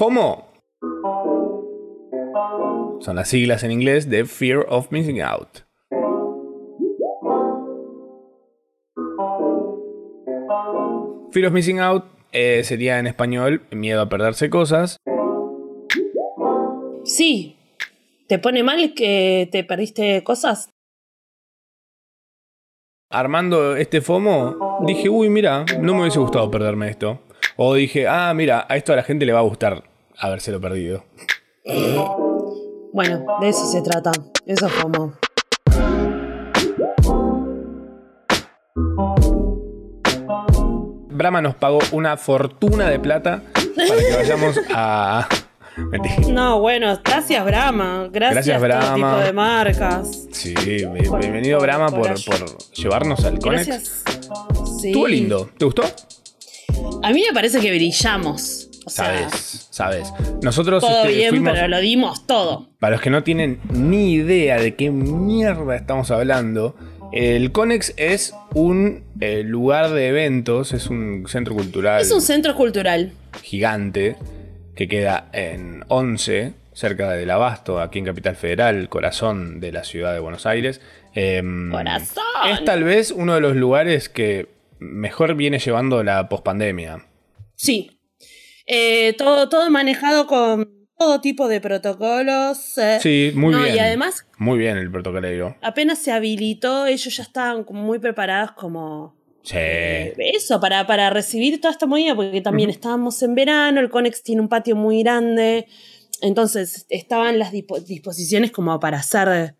[0.00, 0.48] FOMO
[3.00, 5.58] son las siglas en inglés de Fear of Missing Out.
[11.32, 14.96] Fear of Missing Out eh, sería en español miedo a perderse cosas.
[17.04, 17.58] Sí.
[18.26, 20.70] ¿Te pone mal que te perdiste cosas?
[23.10, 27.20] Armando este FOMO, dije, uy, mira, no me hubiese gustado perderme esto.
[27.58, 29.89] O dije, ah, mira, a esto a la gente le va a gustar
[30.20, 31.04] habérselo perdido.
[32.92, 34.12] Bueno, de eso se trata.
[34.46, 35.12] Eso es FOMO.
[41.10, 45.28] Brahma nos pagó una fortuna de plata para que vayamos a.
[45.76, 46.16] Mentira.
[46.32, 48.08] No, bueno, gracias Brahma.
[48.10, 49.12] Gracias, Gracias, todo Brahma.
[49.14, 50.26] tipo de marcas.
[50.32, 50.84] Sí, bi-
[51.18, 53.66] bienvenido Brahma por por, por llevarnos al Conex.
[53.66, 54.04] Gracias.
[54.80, 54.88] Sí.
[54.88, 55.48] Estuvo lindo.
[55.56, 55.82] ¿Te gustó?
[57.02, 58.69] A mí me parece que brillamos.
[58.90, 60.12] Sabes, sabes.
[60.42, 62.68] Nosotros todo este, bien, fuimos- pero lo dimos todo.
[62.78, 66.74] Para los que no tienen ni idea de qué mierda estamos hablando,
[67.12, 72.54] el Conex es un eh, lugar de eventos, es un centro cultural Es un centro
[72.54, 73.12] cultural.
[73.42, 74.16] gigante
[74.76, 80.14] que queda en 11, cerca del Abasto, aquí en Capital Federal, corazón de la ciudad
[80.14, 80.80] de Buenos Aires.
[81.14, 82.22] Em, Corazón.
[82.50, 87.04] Es tal vez uno de los lugares que mejor viene llevando la pospandemia.
[87.56, 87.99] Sí.
[88.66, 92.76] Eh, todo, todo manejado con todo tipo de protocolos.
[92.78, 92.98] eh.
[93.00, 93.74] Sí, muy No, bien.
[93.76, 95.56] Y además, Muy bien el protocolero.
[95.62, 99.56] apenas se habilitó, ellos ya estaban muy preparados como Sí.
[99.56, 104.22] eh, eso, para, para recibir toda esta movida, porque también estábamos en verano, el Conex
[104.22, 105.66] tiene un patio muy grande,
[106.20, 109.54] entonces estaban las dispo- disposiciones como para hacer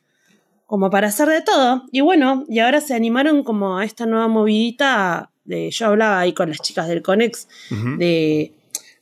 [0.67, 1.83] como para hacer de todo.
[1.91, 6.33] Y bueno, y ahora se animaron como a esta nueva movidita de yo hablaba ahí
[6.33, 7.49] con las chicas del Conex
[7.99, 8.53] de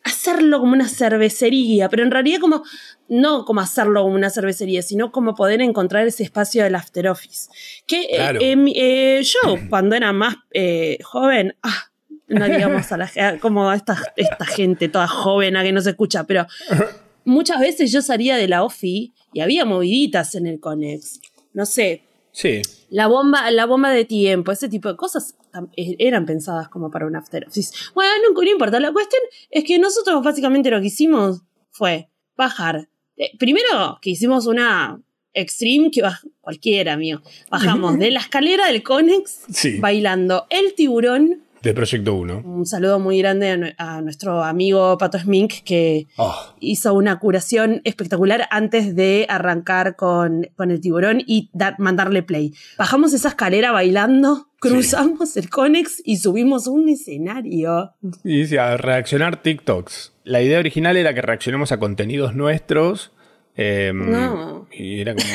[0.09, 2.63] hacerlo como una cervecería, pero en realidad como
[3.09, 7.49] no como hacerlo como una cervecería, sino como poder encontrar ese espacio del after office.
[7.87, 8.41] Que eh, Claro.
[8.41, 11.85] eh, eh, yo cuando era más eh, joven, ah,
[12.27, 15.91] no digamos a la como a esta, esta gente toda joven a que no se
[15.91, 16.47] escucha, pero
[17.25, 21.21] muchas veces yo salía de la OFI y había moviditas en el Conex.
[21.55, 22.03] No sé,
[22.41, 22.63] Sí.
[22.91, 25.35] la bomba, la bomba de tiempo, ese tipo de cosas
[25.77, 27.75] eh, eran pensadas como para un after office.
[27.95, 28.79] Bueno, no, no importa.
[28.79, 32.89] La cuestión es que nosotros básicamente lo que hicimos fue bajar.
[33.17, 35.01] Eh, primero que hicimos una
[35.35, 37.23] extreme que baj- cualquiera, mío.
[37.51, 39.79] Bajamos de la escalera del Conex Sí.
[39.81, 41.43] bailando el tiburón.
[41.63, 42.43] De Proyecto 1.
[42.45, 47.19] Un saludo muy grande a, nue- a nuestro amigo Pato Smink que Oh, hizo una
[47.19, 52.55] curación espectacular antes de arrancar con, con el tiburón y dar- mandarle play.
[52.79, 57.93] Bajamos esa escalera bailando, cruzamos el Conex y subimos un escenario.
[58.23, 60.15] Y dice, a reaccionar TikToks.
[60.25, 63.13] La idea original era que reaccionemos a contenidos nuestros.
[63.57, 64.69] eh, No.
[64.71, 65.27] Y era como,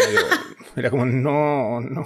[0.78, 2.05] era como, no, no,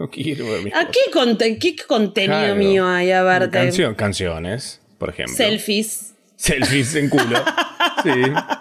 [0.00, 0.92] no quiero ver mis ¿A cosas".
[1.04, 2.56] qué, conte- qué contenido Claro.
[2.56, 3.50] mío hay a verte?
[3.58, 5.36] Canción- canciones, por ejemplo.
[5.36, 6.14] Selfies.
[6.36, 7.24] Selfies en culo.
[8.02, 8.10] Sí,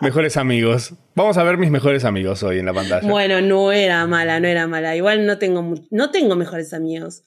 [0.01, 0.93] mejores amigos.
[1.15, 3.07] Vamos a ver mis mejores amigos hoy en la pantalla.
[3.07, 4.97] Bueno, no era mala, no era mala.
[4.97, 7.23] Igual no tengo, no tengo mejores amigos.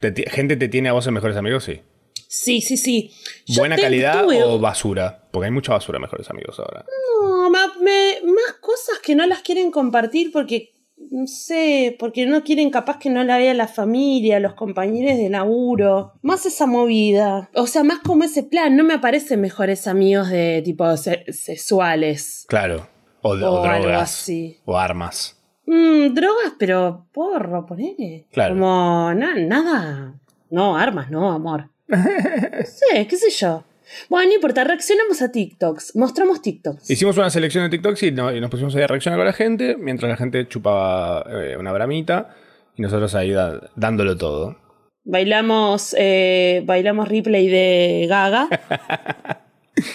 [0.00, 1.62] Te ¿Gente te tiene a vos en mejores amigos?
[1.62, 1.82] Sí.
[2.28, 3.12] Sí, sí, sí.
[3.46, 5.28] Yo ¿Buena calidad tuve- o basura?
[5.30, 6.84] Porque hay mucha basura en mejores amigos ahora.
[7.22, 10.72] No, me- más cosas que no las quieren compartir porque,
[11.10, 15.30] no sé, porque no quieren capaz que no la vea la familia, los compañeros de
[15.30, 16.12] laburo.
[16.22, 17.48] Más esa movida.
[17.54, 18.76] O sea, más como ese plan.
[18.76, 22.44] No me aparecen mejores amigos de tipo se- sexuales.
[22.48, 22.86] Claro.
[23.22, 24.02] O, de- O o algo drogas.
[24.02, 24.58] así.
[24.64, 25.36] O armas.
[25.66, 28.26] Mm, drogas, pero porro, ponele.
[28.32, 28.54] Claro.
[28.54, 30.14] Como na- nada.
[30.50, 31.70] No, armas, no, amor.
[32.64, 33.64] sí, qué sé yo.
[34.08, 35.96] Bueno, no importa, reaccionamos a TikToks.
[35.96, 36.90] Mostramos TikToks.
[36.90, 39.32] Hicimos una selección de TikToks y, no- y nos pusimos ahí a reaccionar con la
[39.32, 42.34] gente, mientras la gente chupaba eh, una bramita
[42.76, 44.56] y nosotros ahí da- dándolo todo.
[45.04, 48.48] Bailamos, eh, bailamos replay de Gaga.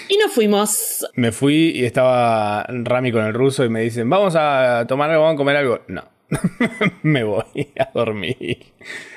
[0.09, 1.07] y nos fuimos.
[1.15, 5.23] Me fui y estaba Rami con el ruso y me dicen, vamos a tomar algo,
[5.23, 5.79] vamos a comer algo.
[5.87, 6.03] No,
[7.03, 7.43] me voy
[7.79, 8.73] a dormir.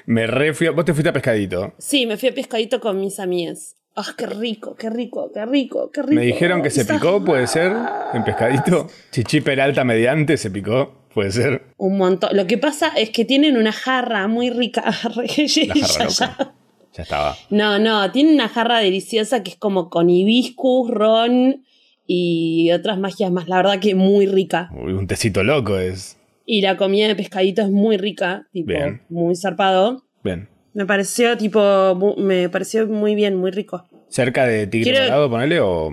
[0.06, 1.72] Me re fui a- Vos te fuiste a pescadito.
[1.78, 3.76] Sí, me fui a pescadito con mis amigas.
[4.00, 6.14] ¡Ah, qué rico, qué rico, qué rico, qué rico!
[6.14, 7.72] Me dijeron que se picó, puede ser,
[8.14, 8.86] en pescadito.
[9.10, 11.74] Chichi Peralta mediante se picó, puede ser.
[11.78, 12.30] Un montón.
[12.36, 14.84] Lo que pasa es que tienen una jarra muy rica.
[14.86, 16.54] La jarra loca.
[16.92, 17.36] Ya estaba.
[17.50, 21.64] No, no, tiene una jarra deliciosa que es como con hibiscus, ron
[22.06, 23.48] y otras magias más.
[23.48, 24.70] La verdad que muy rica.
[24.80, 26.18] Uy, un tecito loco es.
[26.46, 29.02] Y la comida de pescadito es muy rica, tipo, Bien.
[29.08, 30.04] muy zarpado.
[30.22, 30.48] Bien.
[30.78, 33.84] Me pareció, tipo, me pareció muy bien, muy rico.
[34.08, 35.58] ¿Cerca de Tigre Quiero- Dorado, ponele?
[35.60, 35.90] O...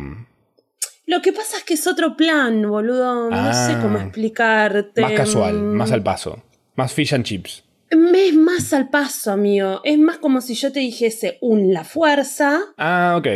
[1.08, 3.32] Lo que pasa es que es otro plan, boludo.
[3.32, 3.80] No sé Ah.
[3.82, 5.02] cómo explicarte.
[5.02, 6.44] Más casual, Mm, más al paso.
[6.76, 7.64] Más fish and chips.
[7.90, 9.82] Es más al paso, amigo.
[9.84, 13.28] Es más como si yo te dijese un la fuerza Ah, ok.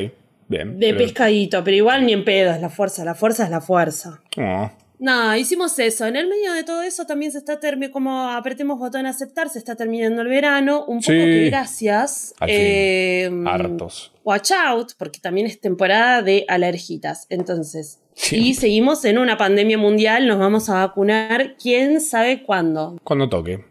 [0.50, 0.80] Bien.
[0.80, 3.04] de pero- pescadito, pero igual ni en pedo es la fuerza.
[3.06, 4.22] La fuerza es la fuerza.
[4.38, 4.70] Oh,
[5.02, 6.06] No, hicimos eso.
[6.08, 9.58] En el medio de todo eso también se está terminando, como apretemos botón aceptar, se
[9.58, 10.82] está terminando el verano.
[10.86, 11.18] Un poco Sí.
[11.18, 12.34] que gracias.
[12.40, 12.58] Al fin.
[12.60, 14.12] eh, hartos.
[14.26, 17.28] Watch out, porque también es temporada de alergitas.
[17.30, 18.50] Entonces, Siempre.
[18.50, 22.98] y seguimos en una pandemia mundial, nos vamos a vacunar, quién sabe cuándo.
[23.06, 23.64] Cuando toque.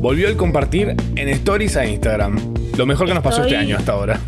[0.00, 2.38] Volvió el compartir en stories a Instagram.
[2.76, 4.18] Lo mejor que nos pasó este año hasta ahora.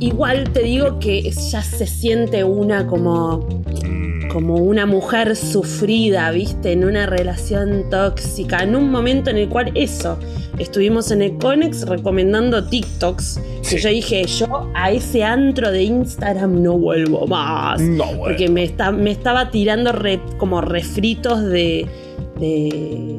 [0.00, 3.46] Igual te digo que ya se siente una como,
[4.32, 9.70] como una mujer sufrida, viste, en una relación tóxica, en un momento en el cual
[9.74, 10.18] eso,
[10.58, 13.76] estuvimos en el Conex recomendando TikToks, Sí.
[13.76, 17.78] que yo dije, yo a ese antro de Instagram no vuelvo más.
[17.80, 18.20] No, bueno.
[18.24, 21.86] Porque me, está, me estaba tirando re- como refritos de,
[22.40, 23.18] de.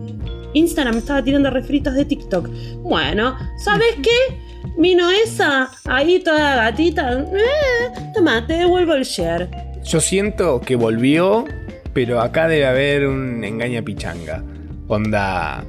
[0.54, 2.50] Instagram me estaba tirando refritos de TikTok.
[2.82, 4.51] Bueno, ¿sabes qué?
[4.78, 7.14] Vino esa, ahí toda gatita.
[7.20, 9.50] Eh, toma, te devuelvo el share.
[9.84, 11.46] Yo siento que volvió,
[11.94, 14.44] pero acá debe haber un engaña pichanga.
[14.88, 15.64] Onda.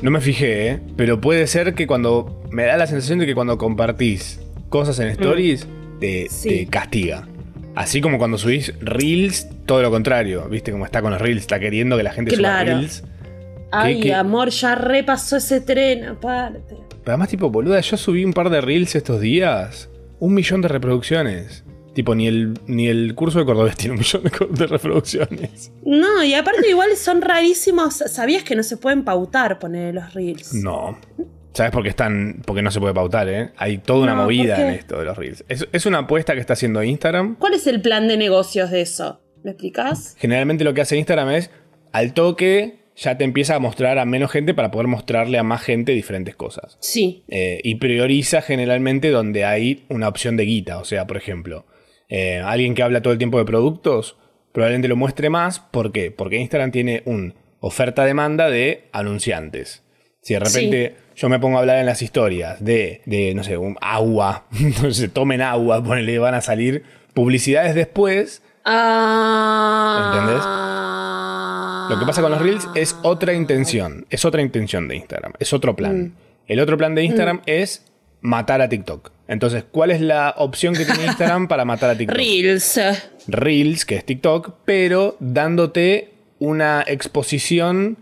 [0.00, 0.80] No me fijé, ¿eh?
[0.96, 2.38] Pero puede ser que cuando.
[2.50, 4.38] Me da la sensación de que cuando compartís
[4.68, 5.66] cosas en stories,
[6.00, 6.48] te, Sí.
[6.48, 7.26] te castiga.
[7.74, 10.46] Así como cuando subís reels, todo lo contrario.
[10.50, 11.40] ¿Viste cómo está con los reels?
[11.40, 12.66] Está queriendo que la gente Claro.
[12.70, 13.04] suba reels.
[13.70, 14.12] Ay, qué?
[14.14, 16.76] amor, ya repasó ese tren aparte.
[17.04, 19.90] Pero además, tipo, boluda, yo subí un par de reels estos días.
[20.20, 21.64] Un millón de reproducciones.
[21.94, 24.22] Tipo, ni el, ni el curso de cordobés tiene un millón
[24.54, 25.72] de, reproducciones.
[25.84, 27.94] No, y aparte igual son rarísimos.
[27.94, 30.54] ¿Sabías que no se pueden pautar poner los reels?
[30.54, 30.98] No.
[31.52, 32.42] ¿Sabes por qué están?
[32.46, 33.52] Porque no se puede pautar, ¿eh?
[33.56, 35.44] Hay toda una No, ¿por movida en esto de los reels.
[35.48, 37.36] Es, es una apuesta que está haciendo Instagram.
[37.36, 39.20] ¿Cuál es el plan de negocios de eso?
[39.42, 40.16] ¿Me explicás?
[40.18, 41.50] Generalmente lo que hace Instagram es,
[41.92, 45.62] al toque, ya te empieza a mostrar a menos gente para poder mostrarle a más
[45.62, 46.78] gente diferentes cosas.
[46.80, 47.24] Sí.
[47.28, 50.78] Eh, y prioriza generalmente donde hay una opción de guita.
[50.78, 51.66] O sea, por ejemplo,
[52.08, 54.16] eh, alguien que habla todo el tiempo de productos,
[54.52, 55.60] probablemente lo muestre más.
[55.60, 56.10] ¿Por qué?
[56.10, 59.82] Porque Instagram tiene un oferta-demanda de anunciantes.
[60.20, 63.56] Si de repente yo me pongo a hablar en las historias de, de no sé,
[63.56, 66.84] un agua, entonces tomen agua, ponele, van a salir
[67.14, 68.42] publicidades después.
[68.64, 70.12] Ah.
[71.90, 75.52] Lo que pasa con los reels es otra intención, es otra intención de Instagram, es
[75.52, 76.14] otro plan.
[76.46, 77.84] El otro plan de Instagram es
[78.20, 79.10] matar a TikTok.
[79.28, 82.16] Entonces, ¿cuál es la opción que tiene Instagram para matar a TikTok?
[82.16, 82.80] Reels.
[83.26, 87.98] Reels, que es TikTok, pero dándote una exposición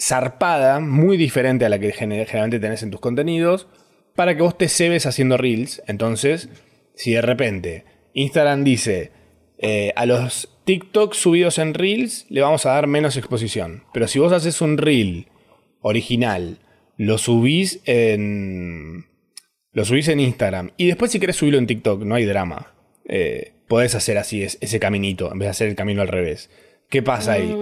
[0.00, 3.66] zarpada, muy diferente a la que gener- generalmente tenés en tus contenidos,
[4.14, 5.82] para que vos te cebes haciendo Reels.
[5.86, 6.48] Entonces,
[6.94, 7.84] si de repente
[8.14, 9.12] Instagram dice,
[9.58, 13.84] eh, a los TikTok subidos en Reels le vamos a dar menos exposición.
[13.92, 15.26] Pero si vos haces un Reel
[15.80, 16.58] original,
[16.96, 19.06] lo subís en...
[19.72, 22.74] Lo subís en Instagram y después si querés subirlo en TikTok, no hay drama.
[23.06, 26.50] Eh, podés hacer así es- ese caminito en vez de hacer el camino al revés.
[26.88, 27.54] ¿Qué pasa ahí?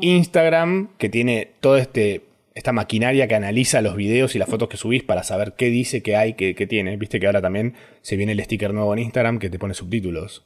[0.00, 2.22] Instagram, que tiene toda este,
[2.54, 6.02] esta maquinaria que analiza los videos y las fotos que subís para saber qué dice,
[6.02, 6.96] qué hay, qué, qué tiene.
[6.96, 10.44] Viste que ahora también se viene el sticker nuevo en Instagram que te pone subtítulos.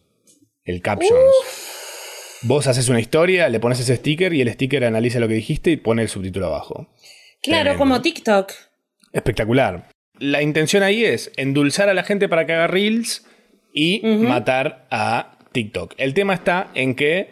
[0.66, 1.16] El captions.
[2.42, 5.70] Vos haces una historia, le pones ese sticker y el sticker analiza lo que dijiste
[5.70, 6.88] y pone el subtítulo abajo.
[7.42, 7.78] Claro, Tremendo.
[7.78, 8.52] como TikTok.
[9.12, 9.88] Espectacular.
[10.18, 13.26] La intención ahí es endulzar a la gente para que haga reels
[13.72, 15.94] y matar a TikTok.
[15.98, 17.30] El tema está en que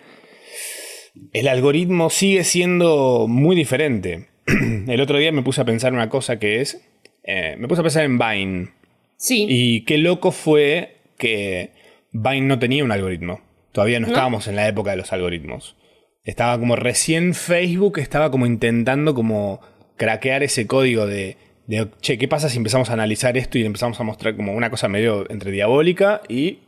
[1.33, 4.29] el algoritmo sigue siendo muy diferente.
[4.87, 6.81] El otro día me puse a pensar una cosa que es,
[7.23, 8.69] eh, me puse a pensar en Vine.
[9.17, 9.47] Sí.
[9.49, 11.71] Y qué loco fue que
[12.15, 13.41] Vine no tenía un algoritmo.
[13.73, 14.13] Todavía no, ¿No?
[14.13, 15.77] estábamos en la época de los algoritmos.
[16.23, 19.61] Estaba como recién Facebook, estaba como intentando como
[19.97, 23.99] craquear ese código de, de, che, ¿qué pasa si empezamos a analizar esto y empezamos
[23.99, 26.61] a mostrar como una cosa medio entre diabólica y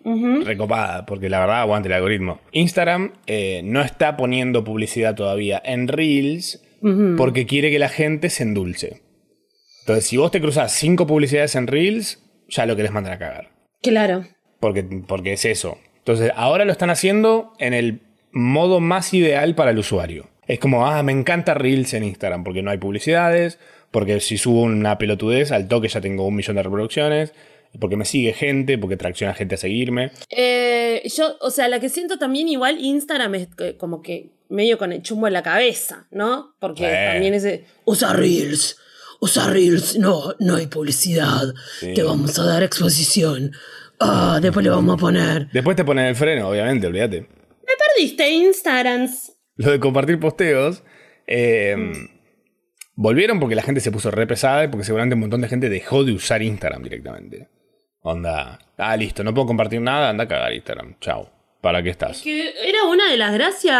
[0.45, 1.07] recopada?
[1.07, 2.41] Porque la verdad aguante el algoritmo.
[2.50, 6.62] Instagram eh, no está poniendo publicidad todavía en Reels
[7.17, 9.03] porque quiere que la gente se endulce.
[9.81, 13.50] Entonces, si vos te cruzas cinco publicidades en Reels, ya lo querés mandar a cagar.
[13.83, 14.25] Claro.
[14.61, 15.79] Porque, porque es eso.
[15.99, 18.01] Entonces, ahora lo están haciendo en el
[18.33, 20.29] modo más ideal para el usuario.
[20.47, 23.59] Es como, ah, me encanta Reels en Instagram, porque no hay publicidades,
[23.91, 27.33] porque si subo una pelotudez, al toque ya tengo un millón de reproducciones,
[27.81, 30.13] porque me sigue gente, porque tracciona gente a seguirme.
[30.31, 33.49] Eh, yo, o sea, la que siento también igual Instagram es
[33.79, 36.55] como que medio con el chumbo en la cabeza, ¿no?
[36.61, 38.79] Porque también ese usa Reels,
[39.21, 41.53] usar Reels, no, no hay publicidad.
[41.81, 43.53] Te vamos a dar exposición.
[44.00, 45.49] Ah, después le vamos a poner.
[45.53, 47.21] Después te ponen el freno, obviamente, olvídate.
[47.23, 49.09] Me perdiste Instagram.
[49.57, 50.83] Lo de compartir posteos.
[51.26, 51.76] eh,
[52.95, 55.69] volvieron porque la gente se puso re pesada y porque seguramente un montón de gente
[55.69, 57.49] dejó de usar Instagram directamente.
[58.00, 60.97] Onda, ah, listo, no puedo compartir nada, anda a cagar Instagram.
[61.00, 61.36] Chao.
[61.61, 62.21] ¿Para qué estás?
[62.23, 63.75] Que era una de las gracias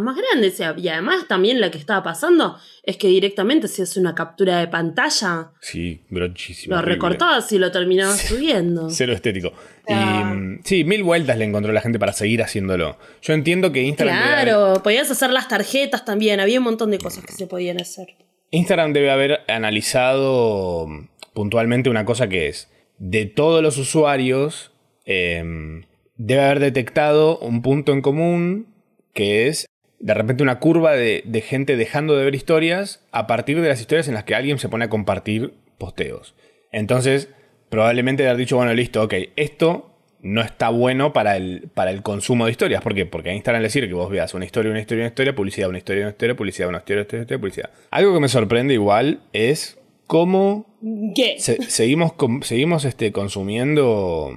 [0.00, 0.60] más grandes.
[0.78, 4.66] Y además también la que estaba pasando es que directamente si hace una captura de
[4.66, 6.74] pantalla, Sí, brochísimo.
[6.74, 8.88] lo recortabas y lo terminabas subiendo.
[8.90, 9.52] Cero estético.
[9.88, 10.32] Ah.
[10.34, 12.98] mm, sí, mil vueltas le encontró la gente para seguir haciéndolo.
[13.22, 16.98] Yo entiendo que Instagram debe Claro, podías hacer las tarjetas también, había un montón de
[16.98, 18.16] cosas que se podían hacer.
[18.50, 22.68] Instagram debe haber analizado mm, puntualmente una cosa que es,
[22.98, 24.72] de todos los usuarios,
[25.04, 25.84] em,
[26.18, 28.66] debe haber detectado un punto en común
[29.14, 29.66] que es
[29.98, 33.80] de repente una curva de, de gente dejando de ver historias a partir de las
[33.80, 36.34] historias en las que alguien se pone a compartir posteos.
[36.70, 37.28] Entonces,
[37.70, 42.44] probablemente haber dicho, bueno, listo, ok, esto no está bueno para el, para el consumo
[42.44, 42.82] de historias.
[42.82, 43.06] ¿Por qué?
[43.06, 45.68] Porque a Instagram le sirve que vos veas una historia, una historia, una historia, publicidad,
[45.68, 47.70] una historia, una historia, publicidad, una historia, una historia, una historia, publicidad.
[47.90, 50.76] Algo que me sorprende igual es cómo
[51.14, 51.36] ¿Qué?
[51.38, 54.32] se- seguimos, seguimos este, consumiendo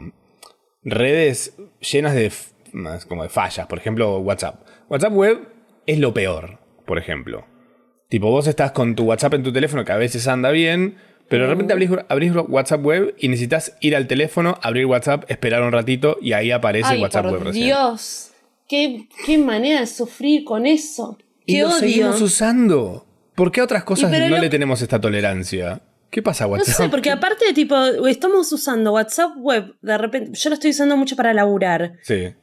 [0.83, 2.31] redes llenas de,
[3.07, 3.67] como de fallas.
[3.67, 4.65] Por ejemplo, WhatsApp.
[4.89, 5.47] WhatsApp web
[5.85, 7.45] es lo peor, por ejemplo.
[8.09, 10.97] Tipo, vos estás con tu WhatsApp en tu teléfono que a veces anda bien,
[11.29, 15.63] pero de repente abrís, abrís WhatsApp web y necesitas ir al teléfono, abrir WhatsApp, esperar
[15.63, 17.65] un ratito y ahí aparece Ay, WhatsApp por web recién.
[17.67, 18.31] Dios,
[18.67, 21.17] ¿Qué, qué manera de sufrir con eso.
[21.45, 21.77] Y Qué lo odio.
[21.79, 23.05] seguimos usando.
[23.35, 25.81] ¿Por qué a otras cosas no lo- le tenemos esta tolerancia?
[26.11, 26.75] ¿Qué pasa, No WhatsApp?
[26.75, 27.75] sé, porque aparte, tipo,
[28.07, 31.93] estamos usando WhatsApp web, de repente, yo lo estoy usando mucho para laburar.
[32.03, 32.33] Sí.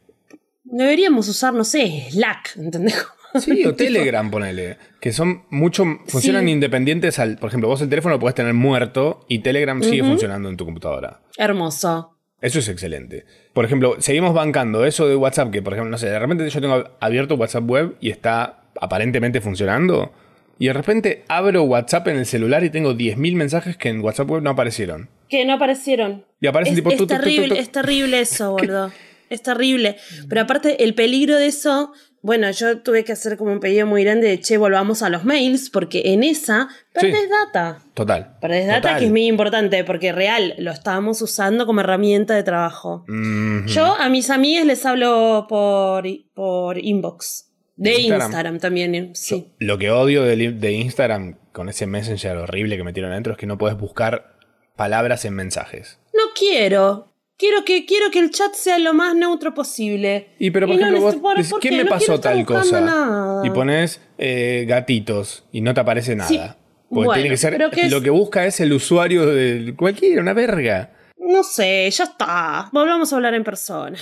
[0.64, 3.06] Deberíamos usar, no sé, Slack, ¿entendés?
[3.40, 4.78] Sí, o Telegram, ponele.
[5.00, 5.84] Que son mucho.
[6.06, 6.50] Funcionan Sí.
[6.50, 7.36] independientes al.
[7.36, 10.64] Por ejemplo, vos el teléfono lo podés tener muerto y Telegram sigue funcionando en tu
[10.64, 11.20] computadora.
[11.36, 12.16] Hermoso.
[12.40, 13.26] Eso es excelente.
[13.52, 16.60] Por ejemplo, seguimos bancando eso de WhatsApp, que por ejemplo, no sé, de repente yo
[16.62, 20.10] tengo abierto WhatsApp web y está aparentemente funcionando.
[20.58, 24.28] Y de repente abro WhatsApp en el celular y tengo 10.000 mensajes que en WhatsApp
[24.30, 25.08] web no aparecieron.
[25.28, 26.24] Que no aparecieron.
[26.40, 27.60] Y aparecen es, tipo, es tu, tu, tu, tu, terrible, tu.
[27.60, 28.90] es terrible eso, boludo.
[29.30, 29.96] Es terrible.
[30.28, 34.02] Pero aparte, el peligro de eso, bueno, yo tuve que hacer como un pedido muy
[34.02, 37.28] grande de che, volvamos a los mails, porque en esa perdés Sí.
[37.28, 37.78] data.
[37.92, 38.38] Total.
[38.40, 38.98] Perdés data, Total.
[38.98, 43.04] que es muy importante, porque real, lo estábamos usando como herramienta de trabajo.
[43.06, 43.66] Mhm.
[43.66, 47.47] Yo a mis amigas les hablo por, por inbox.
[47.78, 48.26] De Instagram.
[48.28, 49.52] Instagram, también, eh, sí.
[49.58, 53.46] Lo que odio de, de Instagram con ese Messenger horrible que metieron adentro es que
[53.46, 54.36] no puedes buscar
[54.76, 55.98] palabras en mensajes.
[56.12, 57.14] No quiero.
[57.36, 60.30] Quiero que, quiero que el chat sea lo más neutro posible.
[60.40, 61.78] Y pero por no ejemplo, vos necesito- ¿por- decís, por ¿quién qué?
[61.78, 62.80] me No quiero pasó tal cosa?
[62.80, 63.46] nada.
[63.46, 66.28] Y pones eh, gatitos y no te aparece nada.
[66.28, 66.40] Sí.
[66.88, 67.52] Porque Bueno, tiene que ser.
[67.52, 70.90] pero que es- Lo que busca es el usuario de cualquiera, una verga.
[71.16, 72.70] No sé, ya está.
[72.72, 73.98] Volvamos a hablar en persona.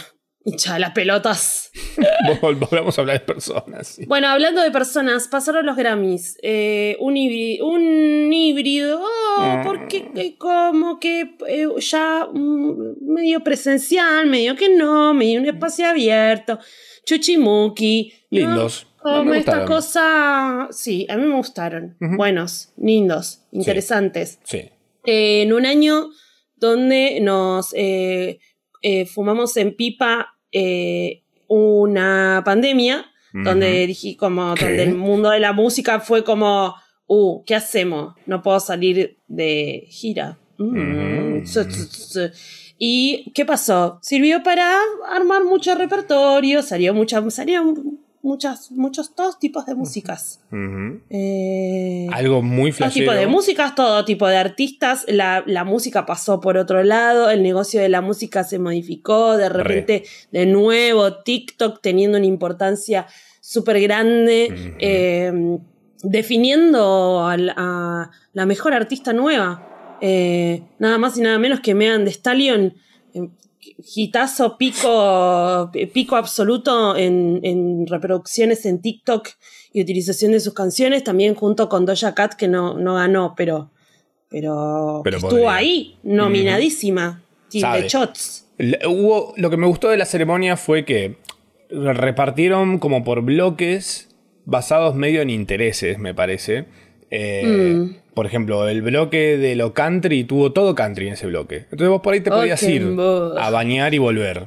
[0.48, 1.72] Hincha las pelotas.
[2.40, 3.88] Vol- Volvamos a hablar de personas.
[3.88, 4.04] sí.
[4.06, 6.38] Bueno, hablando de personas, pasaron los Grammys.
[6.40, 9.02] Eh, un, híbrido, un híbrido.
[9.02, 15.46] Oh, porque eh, como que eh, ya mm, medio presencial, medio que no, medio un
[15.46, 16.60] espacio abierto.
[17.04, 18.12] Chuchimuki.
[18.30, 18.38] ¿no?
[18.38, 18.86] Lindos.
[19.02, 20.68] Como Me esta cosa.
[20.70, 21.96] Sí, a mí me gustaron.
[21.98, 24.38] Buenos, lindos, interesantes.
[24.44, 24.70] Sí.
[25.04, 26.10] En un año
[26.54, 28.38] donde nos eh,
[29.12, 34.64] fumamos en pipa eh, una pandemia, donde dije como ¿Qué?
[34.64, 36.74] donde el mundo de la música fue como,
[37.06, 38.14] uh, ¿qué hacemos?
[38.24, 40.38] No puedo salir de gira.
[40.56, 41.42] Mm,
[42.78, 43.98] ¿Y qué pasó?
[44.00, 44.78] Sirvió para
[45.10, 50.40] armar mucho repertorio, salió mucha, salieron muchas, muchos todos tipos de músicas.
[51.10, 53.12] Eh, Algo muy todo flashero.
[53.12, 55.04] tipo de músicas, todo tipo de artistas.
[55.08, 59.48] La, la música pasó por otro lado, el negocio de la música se modificó, de
[59.48, 60.02] repente,
[60.32, 63.06] de nuevo, TikTok teniendo una importancia
[63.40, 65.58] súper grande, eh,
[66.02, 69.96] definiendo a, la- a la mejor artista nueva.
[70.00, 72.74] Eh, nada más y nada menos que Megan Thee Stallion.
[73.94, 79.28] Hitazo pico, pico absoluto en, en reproducciones en TikTok
[79.72, 83.70] y utilización de sus canciones, también junto con Doja Cat, que no, no ganó, pero,
[84.28, 85.54] pero, Pero estuvo podría.
[85.54, 87.22] ahí, nominadísima.
[87.48, 87.82] Sabe.
[87.82, 88.46] de shots.
[88.86, 91.16] Hubo, lo que me gustó de la ceremonia fue que
[91.70, 94.08] repartieron como por bloques
[94.44, 96.66] basados medio en intereses, me parece.
[97.10, 97.96] Eh, Mm.
[98.14, 101.56] Por ejemplo, el bloque de lo country tuvo todo country en ese bloque.
[101.70, 102.96] Entonces vos por ahí te podías ir
[103.38, 104.46] a bañar y volver.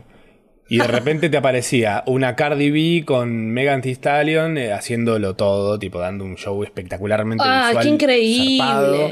[0.67, 5.77] Y de repente te aparecía una Cardi B con Megan Thee Stallion eh, haciéndolo todo,
[5.77, 7.83] tipo dando un show espectacularmente ¡Ah, visual.
[7.83, 8.57] qué increíble!
[8.59, 9.11] zarpado.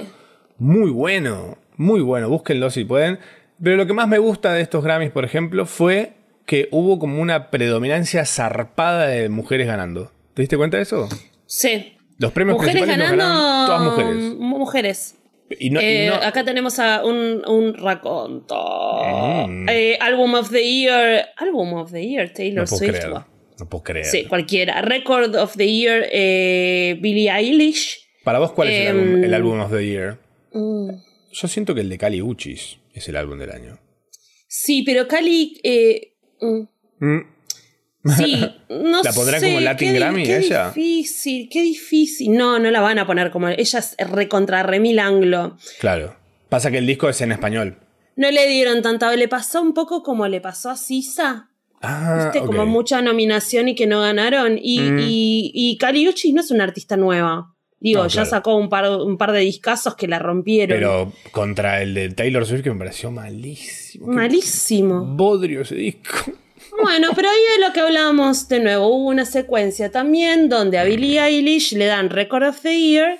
[0.58, 2.28] Muy bueno, muy bueno.
[2.30, 3.20] Búsquenlo si pueden.
[3.62, 6.14] Pero lo que más me gusta de estos Grammys, por ejemplo, fue
[6.48, 10.12] que hubo como una predominancia zarpada de mujeres ganando.
[10.34, 11.10] ¿Te diste cuenta de eso?
[11.46, 11.97] Sí.
[12.20, 13.66] Los premios Mujeres principales ganando.
[13.66, 14.16] todas mujeres.
[14.38, 15.16] Mujeres.
[15.60, 18.56] Y no, y Eh, no- Acá tenemos a un, un raconto.
[19.48, 19.70] Mm.
[19.70, 21.26] Eh, Album of the Year.
[21.38, 22.98] Album of the Year, Taylor Swift.
[22.98, 23.14] creer.
[23.60, 24.06] No puedo creer.
[24.06, 24.82] Sí, cualquiera.
[24.82, 28.00] Record of the Year, eh, Billie Eilish.
[28.24, 30.20] Para vos, ¿cuál es el Em, álbum, el álbum of the year?
[30.54, 30.90] Mm.
[31.32, 33.80] Yo siento que el de Cali Uchis es el álbum del año.
[34.48, 35.60] Sí, pero Cali.
[35.64, 36.14] eh,
[37.00, 37.22] Mm.
[38.18, 38.36] Sí,
[38.70, 40.68] no ¿La pondrán sé, como Latin qué Grammy qué ella?
[40.70, 42.32] difícil, qué difícil.
[42.38, 43.50] No, no la van a poner como.
[43.50, 45.58] Ella es recontra remil anglo.
[45.80, 46.16] Claro.
[46.50, 47.78] Pasa que el disco es en español.
[48.16, 49.14] No le dieron tanta.
[49.16, 51.50] Le pasó un poco como le pasó a Sisa.
[51.82, 52.46] Ah, ¿Viste?
[52.48, 54.58] Como mucha nominación y que no ganaron.
[54.62, 55.00] Y, Mm.
[55.00, 57.54] y, y Kali Uchis no es una artista nueva.
[57.80, 60.76] Digo, No, ya sacó un par, un par de discazos que la rompieron.
[60.76, 64.08] Pero contra el de Taylor Swift que me pareció malísimo.
[64.08, 65.06] Malísimo.
[65.06, 66.32] Bodrio ese disco.
[66.82, 68.88] Bueno, pero ahí es lo que hablábamos de nuevo.
[68.88, 73.20] Hubo una secuencia también donde a Billie Eilish le dan Record of the Year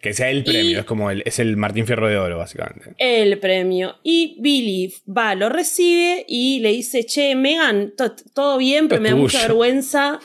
[0.00, 2.94] Que sea el premio, es como el, es el Martín Fierro de Oro, básicamente.
[2.98, 3.96] el premio.
[4.02, 9.02] Y Billy va, lo recibe y le dice, che, Megan, to- todo bien, pero Es
[9.02, 9.48] me da mucha tuyo".
[9.48, 10.20] vergüenza,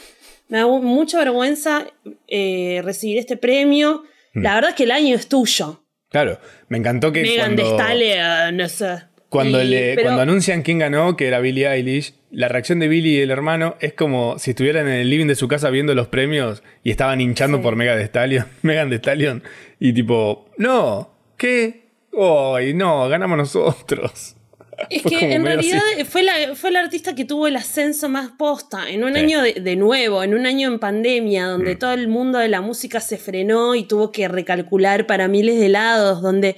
[0.50, 1.88] me da mu- mucha vergüenza
[2.28, 4.04] eh, recibir este premio.
[4.34, 5.84] La verdad que el año es tuyo.
[6.10, 9.04] Claro, me encantó que Megan cuando, de Stallion, no sé.
[9.30, 12.88] Cuando, Y- le- pero- cuando anuncian quién ganó, que era Billie Eilish, la reacción de
[12.88, 15.94] Billie y el hermano es como si estuvieran en el living de su casa viendo
[15.96, 17.64] los premios y estaban hinchando Sí.
[17.64, 19.44] por Megan de Stallion, Megan de Stallion
[19.80, 21.90] y tipo, no, ¿qué?
[22.20, 24.36] Ay, no, ganamos nosotros.
[24.90, 26.06] Es Fue que en realidad así.
[26.06, 28.90] fue la, fue la artista que tuvo el ascenso más posta.
[28.90, 29.20] En un Sí.
[29.20, 31.80] año de, de nuevo, en un año en pandemia, donde Mm.
[31.80, 35.68] todo el mundo de la música se frenó y tuvo que recalcular para miles de
[35.68, 36.56] lados, donde,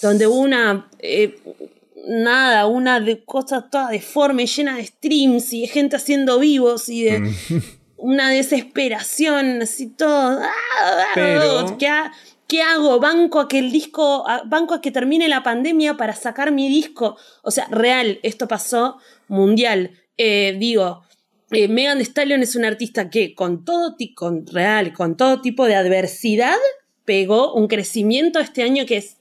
[0.00, 0.88] donde hubo una.
[1.00, 1.34] eh,
[2.06, 7.04] nada, una de cosas toda deforme, llena de streams y de gente haciendo vivos y
[7.04, 7.34] de Mm.
[7.96, 10.40] una desesperación, así todo.
[10.42, 11.04] ¡ah!
[11.14, 12.12] Pero- ¿Qué, ha-
[12.46, 13.00] qué hago?
[13.00, 17.16] Banco a que el disco, banco a que termine la pandemia para sacar mi disco.
[17.42, 18.98] O sea, real, esto pasó
[19.28, 19.92] mundial.
[20.18, 21.02] Eh, digo,
[21.50, 25.64] eh, Megan Thee Stallion es una artista que con todo, con real, con todo tipo
[25.66, 26.56] de adversidad,
[27.04, 29.16] pegó un crecimiento este año que es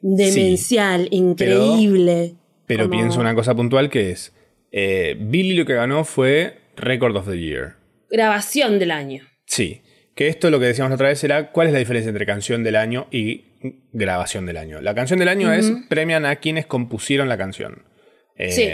[0.00, 2.34] demencial, increíble.
[2.66, 4.34] Pero Como- pienso una cosa puntual que es,
[4.72, 7.76] eh, Billie lo que ganó fue Record of the Year.
[8.10, 9.24] Grabación del año.
[9.46, 9.82] Sí,
[10.14, 12.62] que esto lo que decíamos la otra vez era cuál es la diferencia entre canción
[12.64, 13.44] del año y
[13.92, 14.80] grabación del año.
[14.80, 17.84] La canción del año es premian a quienes compusieron la canción.
[18.36, 18.68] Eh, Sí.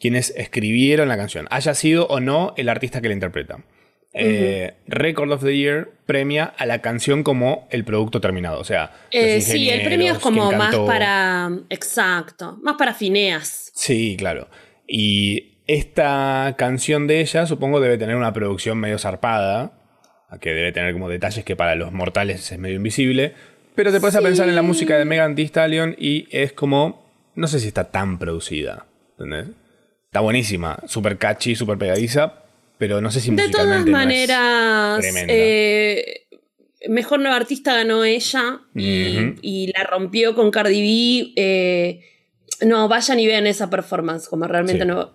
[0.00, 3.64] Quienes escribieron la canción, haya sido o no el artista que la interpreta.
[4.16, 8.60] Eh, Record of the Year premia a la canción como el producto terminado.
[8.60, 11.50] O sea, Eh, sí, el premio es como más para.
[11.68, 12.58] Exacto.
[12.62, 13.72] Más para Fineas.
[13.74, 14.48] Sí, claro.
[14.86, 19.72] Y esta canción de ella, supongo, debe tener una producción medio zarpada,
[20.40, 23.34] que debe tener como detalles que para los mortales es medio invisible.
[23.74, 27.04] Pero te puedes a pensar en la música de Megan Thee Stallion y es como,
[27.34, 28.86] no sé si está tan producida,
[29.18, 29.48] ¿entendés?
[30.06, 32.43] Está buenísima, súper catchy, súper pegadiza,
[32.78, 36.26] pero no sé si De todas musicalmente no es maneras, eh,
[36.88, 41.32] mejor nueva artista ganó ella y, la rompió con Cardi B.
[41.36, 42.00] eh,
[42.60, 44.88] no, vayan y vean esa performance, como realmente Sí.
[44.88, 45.12] no.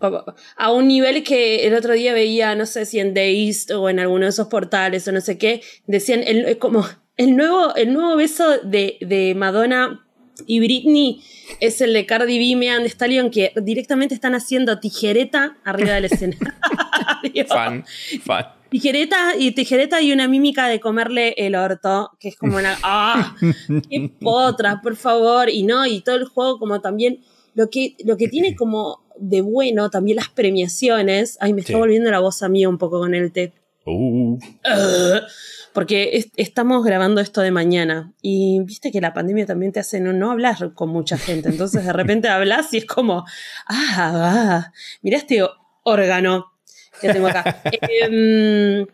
[0.57, 3.99] a un nivel que el otro día veía, no sé si en Dazed o en
[3.99, 6.85] alguno de esos portales o no sé qué, decían el, como
[7.17, 10.05] el nuevo, el nuevo beso de, de Madonna
[10.47, 11.21] y Britney
[11.59, 15.93] es el de Cardi B y Megan Thee Stallion que directamente están haciendo tijereta arriba
[15.93, 16.47] del escenario.
[17.47, 17.85] fan,
[18.23, 18.45] fan.
[18.69, 22.77] Tijereta y tijereta y una mímica de comerle el orto, que es como una.
[22.83, 23.35] ¡Ah!
[23.89, 25.49] ¡Qué potra, por favor!
[25.49, 27.19] Y no, y todo el juego, como también.
[27.55, 31.37] Lo que, lo que tiene como de bueno también las premiaciones.
[31.41, 31.79] Ay, me está Sí.
[31.79, 33.51] volviendo la voz a mí un poco con el TED.
[33.91, 34.39] Uh.
[35.73, 39.99] Porque es- estamos grabando esto de mañana y viste que la pandemia también te hace
[39.99, 41.49] no, no hablar con mucha gente.
[41.49, 43.25] Entonces de repente hablas y es como,
[43.67, 45.41] ah, ah mira este
[45.83, 46.47] órgano
[47.01, 47.61] que tengo acá.
[47.81, 48.85] Em,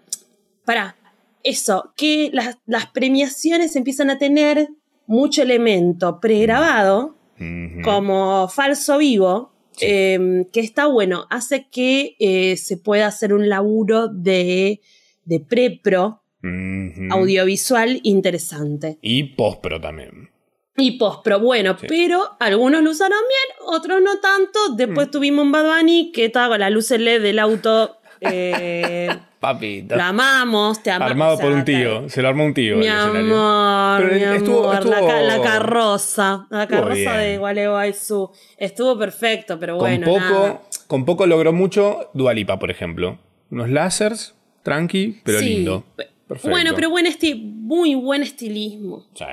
[0.66, 0.96] pará,
[1.44, 4.70] eso, que las, las premiaciones empiezan a tener
[5.08, 7.82] mucho elemento pregrabado ujú.
[7.84, 9.86] como falso vivo, Sí.
[9.88, 14.82] eh, que está bueno, hace que eh, se pueda hacer un laburo de,
[15.26, 17.08] de pre-pro Ujú.
[17.12, 18.98] audiovisual interesante.
[19.02, 20.30] Y post-pro también.
[20.78, 21.86] Y post-pro, bueno, Sí.
[21.88, 24.60] pero algunos lo usaron bien, otros no tanto.
[24.72, 24.76] Mm.
[24.76, 27.98] Después tuvimos un Bad Bunny que estaba con la luz LED del auto.
[28.22, 29.10] eh,
[29.46, 29.96] Papito.
[29.96, 31.12] Lo amamos, te amamos.
[31.12, 32.10] Armado o sea, por un te- tío.
[32.10, 32.78] Se lo armó un tío.
[32.78, 38.32] Mi el amor, Pero mi estuvo- amor, la, ca- la carroza, la carroza de Gualeguayzú.
[38.58, 40.62] Estuvo perfecto, pero Con bueno, poco, nada.
[40.88, 43.20] con poco logró mucho Dualipa, por ejemplo.
[43.52, 45.50] Unos lásers, tranqui, pero Sí.
[45.58, 45.84] lindo.
[46.28, 46.50] Perfecto.
[46.50, 49.06] Bueno, pero buen esti muy buen estilismo.
[49.14, 49.26] Sí.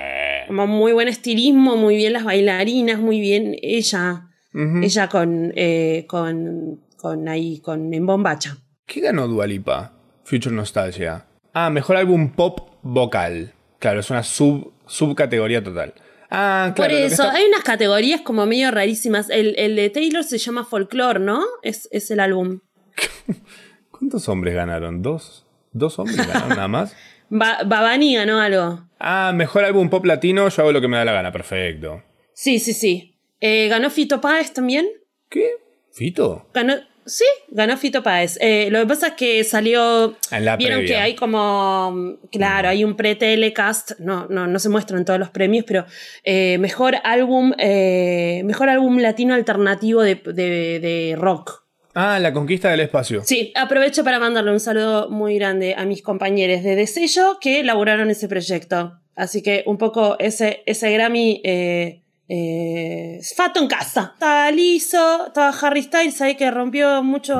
[0.47, 4.27] Como muy buen estilismo, muy bien las bailarinas, muy bien ella.
[4.53, 8.57] Ella con, eh, con, con ahí, con en bombacha.
[8.85, 9.93] ¿Qué ganó Dualipa?
[10.23, 11.25] Future Nostalgia.
[11.53, 13.53] Ah, mejor álbum pop vocal.
[13.79, 15.93] Claro, es una sub, subcategoría total.
[16.29, 16.91] Ah, claro.
[16.93, 19.29] Por eso, está- hay unas categorías como medio rarísimas.
[19.29, 21.43] El, el de Taylor se llama Folklore, ¿no?
[21.61, 22.61] Es, es el álbum.
[23.91, 25.01] ¿Cuántos hombres ganaron?
[25.01, 25.45] ¿Dos?
[25.71, 26.95] ¿Dos hombres ganaron nada más?
[27.29, 28.87] Ba Babani ganó algo.
[28.99, 32.03] Ah, mejor álbum pop latino, yo hago lo que me da la gana, perfecto.
[32.33, 33.17] Sí, sí, sí.
[33.39, 34.87] Eh, ¿Ganó Fito Páez también?
[35.29, 35.49] ¿Qué?
[35.91, 36.47] ¿Fito?
[36.53, 38.37] Ganó, sí, ganó Fito Páez.
[38.41, 40.15] Eh, lo que pasa es que salió.
[40.31, 40.95] En la Vieron previa.
[40.95, 42.17] que hay como.
[42.31, 43.99] Claro, hay un pre-telecast.
[43.99, 45.85] No, no, no se muestran todos los premios, pero
[46.23, 47.53] eh, mejor álbum.
[47.57, 51.63] eh, mejor álbum latino alternativo de, de- de rock.
[51.95, 53.21] Ah, la conquista del espacio.
[53.23, 58.09] Sí, aprovecho para mandarle un saludo muy grande a mis compañeros de Desello que elaboraron
[58.09, 58.99] ese proyecto.
[59.15, 61.41] Así que un poco ese, ese Grammy.
[61.43, 64.11] Eh, eh, fato en casa.
[64.13, 67.39] Estaba liso, estaba Harry Styles ahí que rompió mucho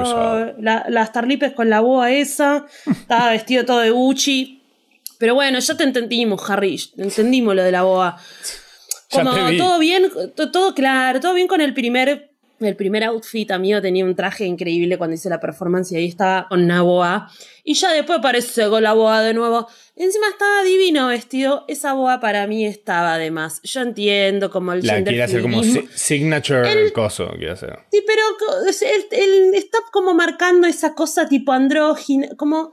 [0.60, 2.66] la- las tarlipes con la boa esa.
[2.86, 4.62] Estaba vestido todo de Gucci.
[5.20, 6.80] Pero bueno, ya te entendimos, Harry.
[6.98, 8.18] Entendimos lo de la boa.
[9.10, 12.33] Como todo bien, to- todo claro, todo bien con el primer.
[12.66, 16.48] El primer outfit, amigo, tenía un traje increíble cuando hice la performance y ahí estaba
[16.50, 17.30] con una boa.
[17.64, 19.68] Y ya después aparece con la boa de nuevo.
[19.96, 21.66] Encima estaba divino vestido.
[21.68, 23.62] Esa boa para mí estaba de más.
[23.64, 27.80] Yo entiendo como el La quiere hacer como si- signature coso, quiere hacer.
[27.92, 28.22] Sí, pero
[28.82, 32.30] él, él está como marcando esa cosa tipo andrógina.
[32.38, 32.72] Como.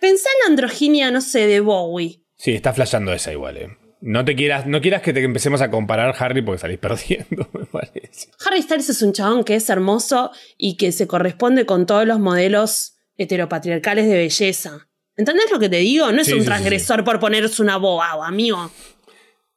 [0.00, 2.20] Pensá en la androginia, no sé, de Bowie.
[2.36, 3.78] Sí, está flasheando esa igual, eh.
[4.04, 7.66] No te quieras, no quieras que te empecemos a comparar Harry porque salís perdiendo, me
[7.66, 8.28] parece.
[8.44, 12.18] Harry Styles es un chabón que es hermoso y que se corresponde con todos los
[12.18, 14.88] modelos heteropatriarcales de belleza.
[15.16, 16.10] ¿Entendés lo que te digo?
[16.10, 18.72] No es Sí, un sí, sí, transgresor por ponerse una boa, amigo.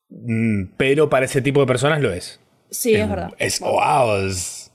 [0.10, 2.40] Mm, pero para ese tipo de personas lo es.
[2.70, 3.34] Sí, es verdad.
[3.40, 4.72] Es wow, es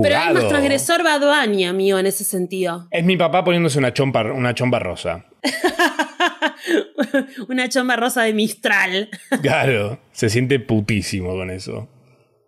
[0.00, 2.86] Pero es más transgresor Bad Bunny, amigo, en ese sentido.
[2.92, 5.24] Es mi papá poniéndose una chompa, una chompa rosa.
[7.48, 9.08] una chomba rosa de Mistral.
[9.42, 11.88] Claro, se siente putísimo con eso.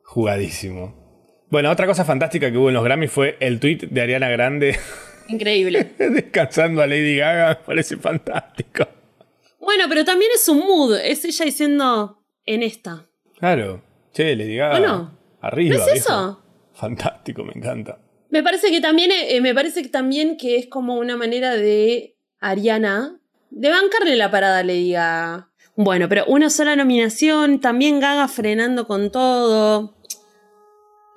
[0.05, 0.98] Jugadísimo.
[1.50, 4.79] Bueno, otra cosa fantástica que hubo en los Grammy fue el tweet de Ariana Grande
[5.29, 5.92] Increíble.
[5.98, 7.48] descansando a Lady Gaga.
[7.50, 8.87] Me parece fantástico.
[9.61, 10.96] Bueno, pero también es un mood.
[10.96, 13.07] Es ella diciendo en esta.
[13.38, 13.83] Claro.
[14.12, 14.79] Che, Lady Gaga.
[14.79, 15.76] Bueno, Arriba.
[15.76, 16.42] ¿no es eso?
[16.74, 17.98] Fantástico, me encanta.
[18.31, 22.16] Me parece que también, eh, me parece que también que es como una manera de
[22.40, 23.16] Ariana
[23.50, 25.48] de bancarle la parada a Lady Gaga.
[25.76, 29.94] Bueno, pero una sola nominación, también Gaga frenando con todo.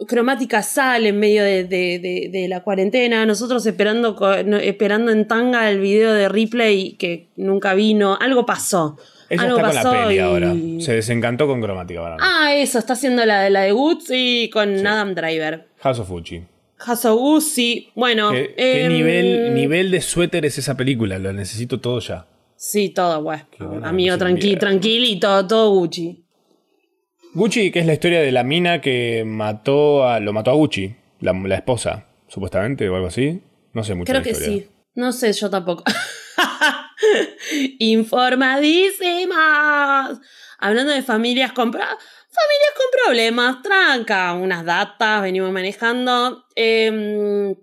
[0.07, 3.25] Cromática sale en medio de, de- de- de la cuarentena.
[3.25, 4.17] Nosotros esperando,
[4.59, 8.17] esperando en tanga el video de Ripley que nunca vino.
[8.19, 8.97] Algo pasó.
[9.29, 10.53] Ella Algo está con la pasó peli y- ahora.
[10.79, 12.21] Se desencantó con cromática para mí.
[12.23, 15.67] Ah, eso, está haciendo la, la de Woods y con Adam Driver.
[15.79, 16.43] House of Gucci.
[16.85, 17.89] Hasogu, sí.
[17.95, 18.31] Bueno.
[18.31, 21.19] ¿Qué, qué em, nivel, nivel de suéter es esa película?
[21.19, 22.27] Lo necesito todo ya.
[22.55, 23.39] Sí, todo, güey.
[23.51, 26.25] Qué buena Amigo, tranqui tranquilito, todo Gucci.
[27.33, 30.95] Gucci, que es la historia de la mina que mató a, lo mató a Gucci,
[31.19, 33.41] la, la esposa, supuestamente, o algo así.
[33.73, 34.57] No sé mucho Creo la que historia.
[34.59, 34.69] sí.
[34.95, 35.83] No sé, yo tampoco.
[37.79, 40.19] Informadísimas.
[40.59, 46.45] Hablando de familias con familias con problemas, tranca, unas datas, venimos manejando.
[46.55, 47.55] Eh,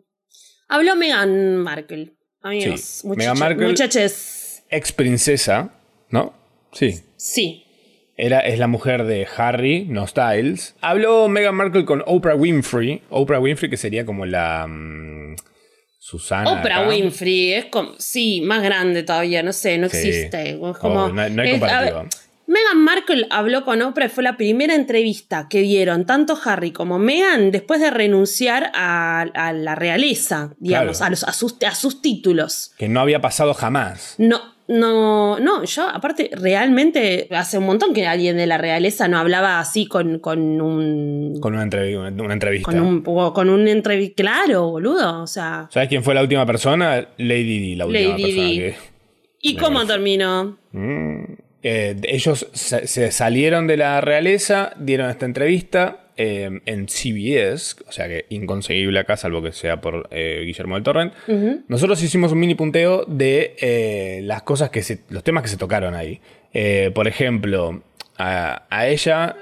[0.71, 2.13] habló Meghan Markle.
[2.43, 3.75] Amigos, Sí, Meghan Markle-.
[4.71, 5.75] Ex princesa,
[6.09, 6.33] ¿no?
[6.73, 7.01] Sí.
[7.17, 7.65] Sí.
[8.17, 10.75] Era, es la mujer de Harry, no Styles.
[10.81, 13.03] Habló Meghan Markle con Oprah Winfrey.
[13.11, 14.67] Oprah Winfrey, que sería como la.
[14.67, 15.37] mm,
[15.99, 16.51] Susana.
[16.53, 16.89] Oprah acá.
[16.89, 19.97] Winfrey es como, sí, más grande todavía, no sé, no Sí.
[20.09, 20.51] existe.
[20.51, 22.07] Es como, Oh, no no hay es- a
[22.51, 26.99] Meghan Markle habló con Oprah y fue la primera entrevista que dieron tanto Harry como
[26.99, 31.07] Meghan después de renunciar a, a la realeza, digamos, Claro.
[31.07, 32.73] a, los, a, sus, a sus títulos.
[32.77, 34.17] Que no había pasado jamás.
[34.19, 39.19] No, no, no, yo aparte realmente hace un montón que alguien de la realeza no
[39.19, 41.39] hablaba así con, con un...
[41.41, 42.71] Con una, entrev- una entrevista.
[42.71, 45.69] Con un, con un entrevista, claro, boludo, o sea...
[45.71, 47.07] ¿Sabes quién fue la última persona?
[47.17, 48.75] Lady Di, la última Lady persona que.
[49.43, 50.59] ¿Y cómo terminó?
[50.73, 51.25] Mm.
[51.63, 56.07] Eh, ellos se, se salieron de la realeza, dieron esta entrevista.
[56.17, 60.85] eh, en CBS, o sea que inconseguible acá, salvo que sea por eh, Guillermo del
[60.85, 61.15] Torrent.
[61.69, 65.01] Nosotros hicimos un mini punteo de las cosas que se.
[65.09, 66.21] los temas que se tocaron ahí.
[66.95, 67.83] Por ejemplo,
[68.19, 69.37] a, a ella.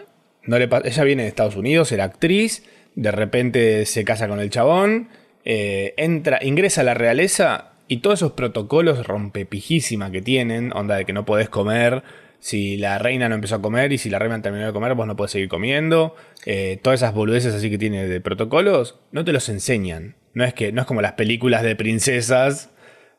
[0.44, 2.62] No le, pa- ella viene de Estados Unidos, era actriz.
[2.94, 5.08] De repente se casa con el chabón.
[5.44, 7.72] entra, ingresa a la realeza.
[7.88, 12.04] Y todos esos protocolos rompepijísima que tienen, onda de que no podés comer
[12.40, 15.06] si la reina no empezó a comer y si la reina terminó de comer, vos
[15.06, 16.14] no podés seguir comiendo.
[16.46, 20.14] Eh, todas esas boludeces así que tiene de protocolos, no te los enseñan.
[20.34, 22.70] No es que no es como las películas de princesas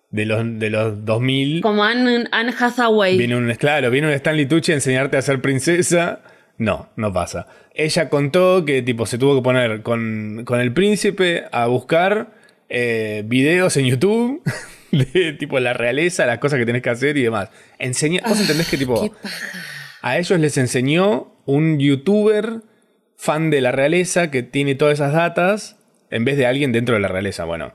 [0.10, 1.62] de los, de los 2000.
[1.62, 3.18] Como Anne, Anne Hathaway.
[3.18, 6.22] Viene un, claro, viene un Stanley Tucci a enseñarte a ser princesa.
[6.58, 7.48] No, no pasa.
[7.74, 12.39] Ella contó que tipo se tuvo que poner con, con el príncipe a buscar
[12.70, 14.42] eh, videos en YouTube
[14.92, 17.50] de tipo la realeza, las cosas que tenés que hacer y demás.
[17.78, 19.14] Enseña, ¿Vos entendés que tipo
[20.02, 22.62] a ellos les enseñó un youtuber
[23.18, 25.78] fan de la realeza que tiene todas esas datas
[26.10, 27.44] en vez de alguien dentro de la realeza?
[27.46, 27.74] Bueno,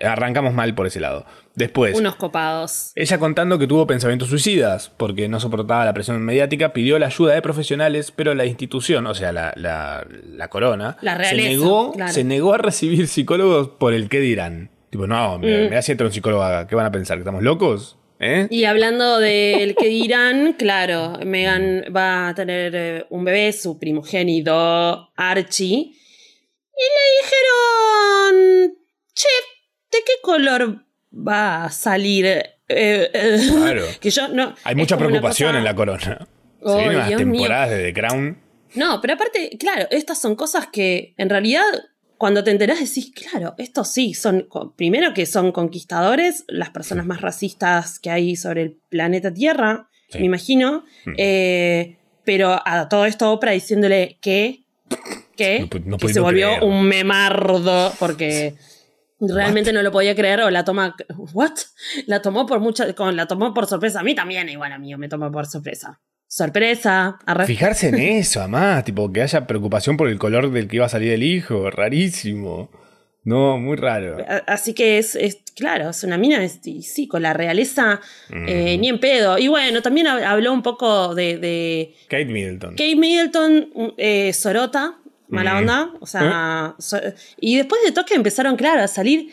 [0.00, 1.26] arrancamos mal por ese lado.
[1.54, 2.92] Después, Unos copados.
[2.94, 7.34] ella contando que tuvo pensamientos suicidas porque no soportaba la presión mediática, pidió la ayuda
[7.34, 12.12] de profesionales, pero la institución, o sea, la, la- la corona, La se, negó, claro.
[12.12, 14.70] se negó a recibir psicólogos por el qué dirán.
[14.90, 15.40] Tipo, no, Mm.
[15.42, 17.16] me, me da siempre un psicólogo, ¿qué van a pensar?
[17.18, 17.98] ¿Que estamos locos?
[18.24, 18.46] ¿Eh?
[18.50, 25.10] Y hablando del que dirán, claro, Megan va a tener eh, un bebé, su primogénito
[25.16, 25.92] Archie.
[26.74, 28.74] Y le dijeron,
[29.14, 29.26] che,
[29.92, 32.24] ¿de qué color va a salir?
[32.26, 33.84] Eh, eh, Claro.
[34.00, 34.54] que yo no.
[34.64, 36.26] Hay mucha preocupación en la corona.
[36.64, 37.18] Ay, Se vienen las mío.
[37.18, 38.38] temporadas de The Crown.
[38.74, 41.62] No, pero aparte, claro, estas son cosas que en realidad
[42.16, 47.20] cuando te enterás decís, claro, estos sí, son, primero que son conquistadores, las personas más
[47.20, 50.18] racistas que hay sobre el planeta Tierra, Sí.
[50.20, 51.14] me imagino, Mm.
[51.18, 54.62] eh, pero a todo esto Oprah diciéndole que,
[55.36, 56.62] que, No pu- no que se volvió creer.
[56.64, 58.54] un memardo porque...
[59.28, 60.96] Realmente no lo podía creer o la toma.
[61.32, 61.52] ¿What?
[62.06, 62.92] La tomó por mucha.
[62.94, 64.00] con- La tomó por sorpresa.
[64.00, 66.00] A mí también, igual a mí me tomó por sorpresa.
[66.26, 67.18] Sorpresa.
[67.26, 70.86] arre- Fijarse en eso, además, tipo, que haya preocupación por el color del que iba
[70.86, 72.70] a salir el hijo, rarísimo.
[73.24, 74.16] No, muy raro.
[74.48, 78.00] Así que es, es- claro, es una mina, es- sí, con la realeza,
[78.48, 79.38] eh, ni en pedo.
[79.38, 82.70] Y bueno, también hab- habló un poco de, de Kate Middleton.
[82.70, 84.96] Kate Middleton, eh, Sorota,
[85.32, 85.58] mala Mm.
[85.58, 85.92] onda.
[86.00, 87.00] O sea, so-
[87.40, 89.30] y después de toque empezaron, claro, a salir.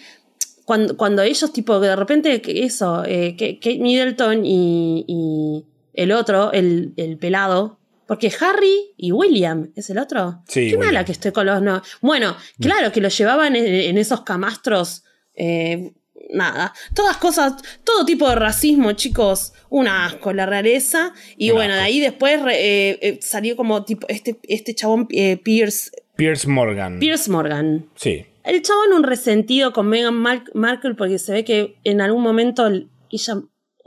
[0.66, 6.94] Cuando, cuando ellos, tipo, de repente, eso, eh, Kate Middleton y, y el otro, el,
[6.98, 7.78] el pelado.
[8.08, 10.42] Porque Harry y William es el otro.
[10.48, 11.62] Sí, Qué mala que estoy con los.
[11.62, 11.82] No.
[12.02, 15.04] Bueno, claro que lo llevaban en, en esos camastros.
[15.36, 15.94] eh,
[16.32, 16.74] nada.
[16.94, 17.54] Todas cosas,
[17.84, 19.54] todo tipo de racismo, chicos.
[19.70, 21.14] Un asco, la realeza.
[21.38, 25.38] Y Un bueno, de ahí después eh, eh, salió como tipo este, este chabón eh,
[25.38, 27.00] Pierce, Pierce Morgan.
[27.00, 27.88] Pierce Morgan.
[27.96, 28.26] Sí.
[28.44, 32.68] El chabón un resentido con Meghan Mar- Markle porque se ve que en algún momento
[32.68, 33.36] ella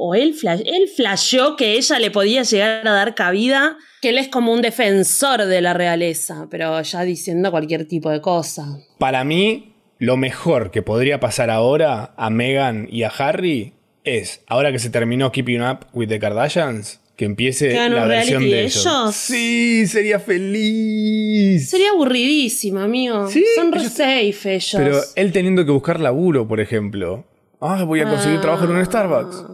[0.05, 4.19] o él, flash, él flasheó que ella le podía llegar a dar cabida, que él
[4.19, 8.79] es como un defensor de la realeza, pero ya diciendo cualquier tipo de cosa.
[8.99, 9.72] Para mí,
[10.03, 14.91] lo mejor que podría pasar ahora a Meghan y a Harry es, ahora que se
[14.91, 18.85] terminó Keeping Up with the Kardashians, que empiece ¿Que hagan la versión de ellos.
[18.85, 19.15] ellos?
[19.15, 21.71] Sí, sería feliz.
[21.71, 23.29] Sería aburridísimo, amigo.
[23.29, 24.75] Sí, Son re ellos- safe ellos.
[24.77, 27.25] Pero él teniendo que buscar laburo, por ejemplo.
[27.61, 28.43] Ah, voy a conseguir Ah.
[28.43, 29.45] trabajo en un Starbucks.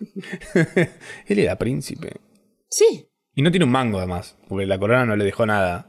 [1.26, 2.16] él era príncipe.
[2.68, 3.06] Sí.
[3.34, 5.86] Y no tiene un mango, además, porque la corona no le dejó nada.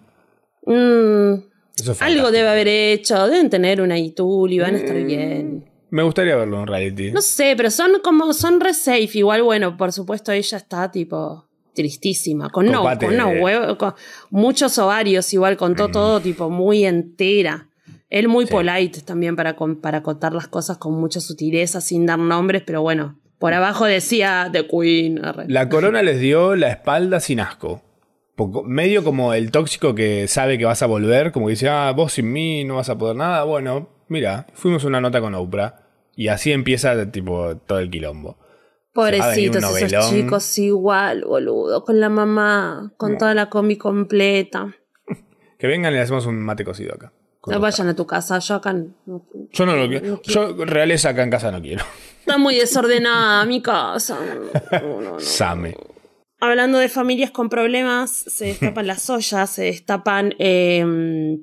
[0.65, 1.48] Mm,
[1.81, 3.27] Eso es algo debe haber hecho.
[3.27, 5.65] Deben tener una Itul y van a estar bien.
[5.91, 7.11] Me gustaría verlo en reality.
[7.11, 9.09] No sé, pero son como, son re safe.
[9.13, 12.49] Igual, bueno, por supuesto, ella está tipo tristísima.
[12.49, 13.93] Con, no, con huevo, con
[14.29, 17.67] muchos ovarios, igual contó todo tipo muy entera.
[18.09, 18.51] Él muy Sí.
[18.51, 23.19] polite también para, para contar las cosas con mucha sutileza, sin dar nombres, pero bueno,
[23.37, 25.21] por abajo decía The Queen.
[25.47, 27.81] La corona les dio la espalda sin asco.
[28.39, 31.91] Poco- medio como el tóxico que sabe que vas a volver, como que dice, ah,
[31.93, 33.43] vos sin mí no vas a poder nada.
[33.43, 35.81] Bueno, mira, fuimos una nota con Oprah.
[36.15, 38.37] Y así empieza tipo todo el quilombo.
[38.93, 44.73] Pobrecitos esos chicos, igual, boludo, con la mamá, con toda la combi completa.
[45.59, 47.11] Que vengan y le hacemos un mate cocido acá.
[47.47, 50.21] No vayan a tu casa, yo acá no- Yo no lo quiero.
[50.23, 51.83] Yo realeza acá en casa no quiero.
[52.21, 54.17] Está muy desordenada mi casa.
[54.71, 55.19] No, no, no.
[55.19, 55.75] Same.
[56.39, 61.37] Hablando de familias con problemas, se destapan las ollas, se destapan eh,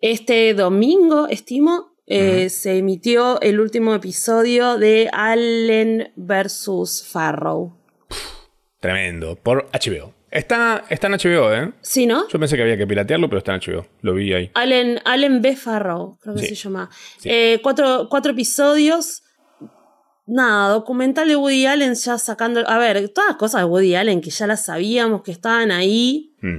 [0.00, 7.76] este domingo, estimo, eh, se emitió el último episodio de Allen versus Farrow.
[8.80, 9.36] Tremendo.
[9.36, 10.14] Por HBO.
[10.30, 11.72] Está, está en HBO, ¿eh?
[11.80, 12.28] Sí, ¿no?
[12.28, 13.86] Yo pensé que había que piratearlo, pero está en HBO.
[14.02, 14.50] Lo vi ahí.
[14.54, 15.56] Allen, Allen B.
[15.56, 16.48] Farrow, creo que Sí.
[16.48, 16.90] se llama.
[17.18, 17.28] Sí.
[17.32, 19.22] Eh, cuatro, cuatro episodios.
[20.28, 22.68] Nada, documental de Woody Allen ya sacando.
[22.68, 26.34] A ver, todas cosas de Woody Allen que ya las sabíamos que estaban ahí.
[26.42, 26.58] Mm.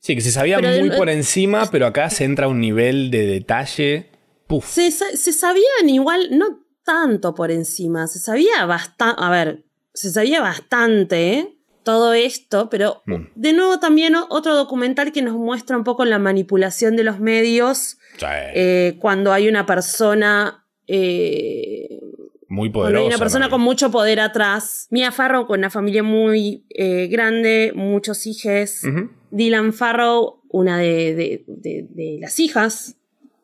[0.00, 3.10] Sí, que se sabía Pero muy por encima, pero acá se entra a un nivel
[3.10, 4.10] de detalle.
[4.46, 4.66] Puf.
[4.68, 9.22] Se, se sabían igual, no tanto por encima, se sabía bastante.
[9.22, 11.56] A ver, se sabía bastante ¿eh?
[11.84, 13.28] todo esto, pero Mm.
[13.34, 17.96] de nuevo también otro documental que nos muestra un poco la manipulación de los medios
[18.18, 20.66] Sí, eh, cuando hay una persona.
[20.86, 22.00] eh,
[22.54, 24.86] muy Cuando hay una persona con mucho poder atrás.
[24.90, 28.82] Mia Farrow con una familia muy eh, grande, muchos hijos.
[29.30, 32.96] Dylan Farrow, una de, de- de- de las hijas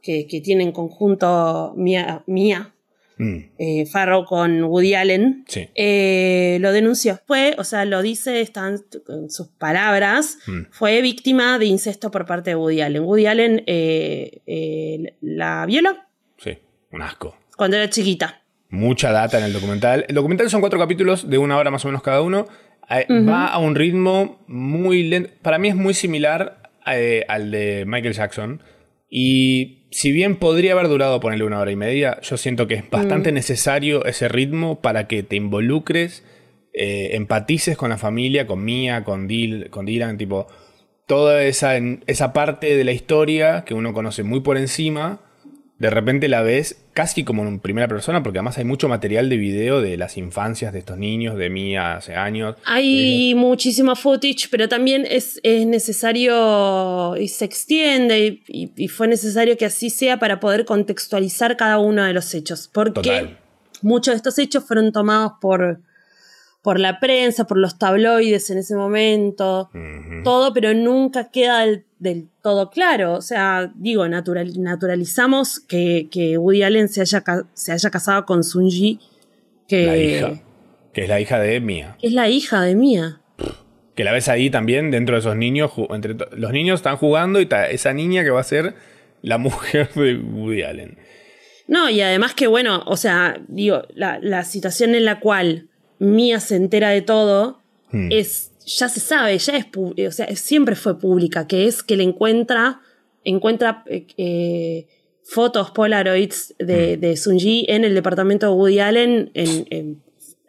[0.03, 2.75] que, que tiene en conjunto Mia, Mia
[3.23, 5.45] Mm, eh, Farrow con Woody Allen.
[5.47, 5.69] Sí.
[5.75, 7.21] eh, lo denunció.
[7.27, 10.61] Fue, o sea, lo dice, están en sus palabras, Mm.
[10.71, 13.03] fue víctima de incesto por parte de Woody Allen.
[13.05, 15.97] Woody Allen eh, la violó
[16.39, 16.57] Sí.
[16.93, 17.37] Un asco.
[17.59, 18.40] cuando era chiquita.
[18.71, 20.05] Mucha data en el documental.
[20.09, 22.47] El documental son cuatro capítulos de una hora más o menos cada uno.
[22.89, 25.31] Eh, Va a un ritmo muy lento.
[25.43, 28.63] Para mí es muy similar eh, al de Michael Jackson.
[29.09, 32.89] Y si bien podría haber durado ponerle una hora y media, yo siento que es
[32.89, 36.25] bastante necesario ese ritmo para que te involucres,
[36.73, 40.47] eh, empatices con la familia, con Mia, con, Dil, con Dylan, tipo,
[41.07, 45.21] toda esa, esa parte de la historia que uno conoce muy por encima,
[45.81, 49.39] de repente la ves casi como en primera persona, porque además hay mucho material de
[49.39, 52.57] video de las infancias de estos niños, de Mia hace años.
[52.67, 59.57] Hay muchísimo footage, pero también es, es necesario y se extiende y, y fue necesario
[59.57, 62.69] que así sea para poder contextualizar cada uno de los hechos.
[62.71, 63.39] Porque Total.
[63.81, 65.81] muchos de estos hechos fueron tomados por,
[66.61, 69.71] por la prensa, por los tabloides en ese momento,
[70.25, 73.15] todo, pero nunca queda del, del todo claro.
[73.15, 77.23] O sea, digo, natural- naturalizamos que, que Woody Allen se haya,
[77.55, 78.99] se haya casado con Sunji,
[79.69, 80.43] que La hija,
[80.93, 81.97] que es la hija de Mia.
[82.03, 83.21] es la hija de Mia.
[83.95, 85.71] Que la ves ahí también dentro de esos niños.
[85.91, 88.75] Entre los niños están jugando y está esa niña que va a ser
[89.23, 90.99] la mujer de Woody Allen.
[91.69, 96.41] No, y además que bueno, o sea, digo, la, la situación en la cual Mia
[96.41, 97.61] se entera de todo
[97.93, 98.09] Hmm.
[98.13, 101.97] es, ya se sabe, ya es, pu- o sea, siempre fue pública, que es que
[101.97, 102.81] le encuentra,
[103.25, 104.87] encuentra eh, eh,
[105.25, 107.01] fotos Polaroids de, Hmm.
[107.01, 110.03] de Sunji en el departamento de Woody Allen, en, en-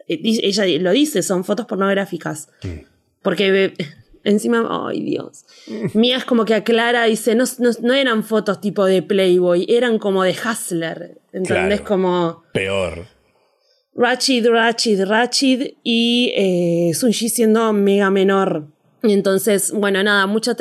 [0.08, 2.48] eh, ella lo dice, son fotos pornográficas.
[3.22, 3.74] Porque eh,
[4.24, 5.44] encima, ay Dios.
[5.94, 9.98] Mía es como que aclara, dice, no, no, no eran fotos tipo de Playboy, eran
[9.98, 11.18] como de Hustler.
[11.32, 11.80] ¿Entendés?
[11.80, 11.84] Claro.
[11.84, 13.06] Como Peor.
[13.94, 18.66] Rachid, Rachid, Rachid y eh, Sunji siendo mega menor.
[19.04, 20.54] Y entonces, bueno, nada, mucha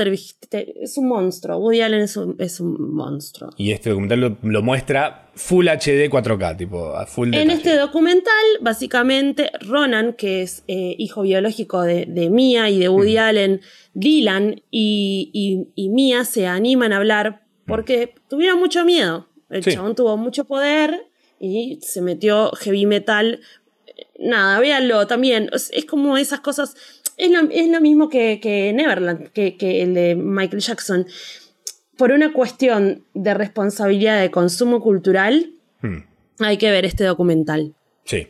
[0.81, 1.57] Es un monstruo.
[1.59, 3.51] Woody Allen es un, es un monstruo.
[3.55, 7.53] Y este documental lo, lo muestra Full HD 4K, tipo, a full En detalle.
[7.53, 13.17] este documental, básicamente, Ronan, que es eh, hijo biológico de, de Mia y de Woody
[13.17, 13.61] Allen,
[13.93, 19.27] Dylan y, y, y Mia se animan a hablar porque tuvieron mucho miedo.
[19.51, 19.71] El Sí.
[19.73, 21.10] chabón tuvo mucho poder
[21.41, 23.41] y se metió heavy metal.
[24.19, 25.49] Nada, véanlo también.
[25.51, 26.75] Es, es como esas cosas.
[27.17, 31.07] Es lo, es lo mismo que, que Neverland, que, que el de Michael Jackson.
[31.97, 36.03] Por una cuestión de responsabilidad de consumo cultural, Hmm.
[36.39, 37.73] hay que ver este documental.
[38.05, 38.27] Sí.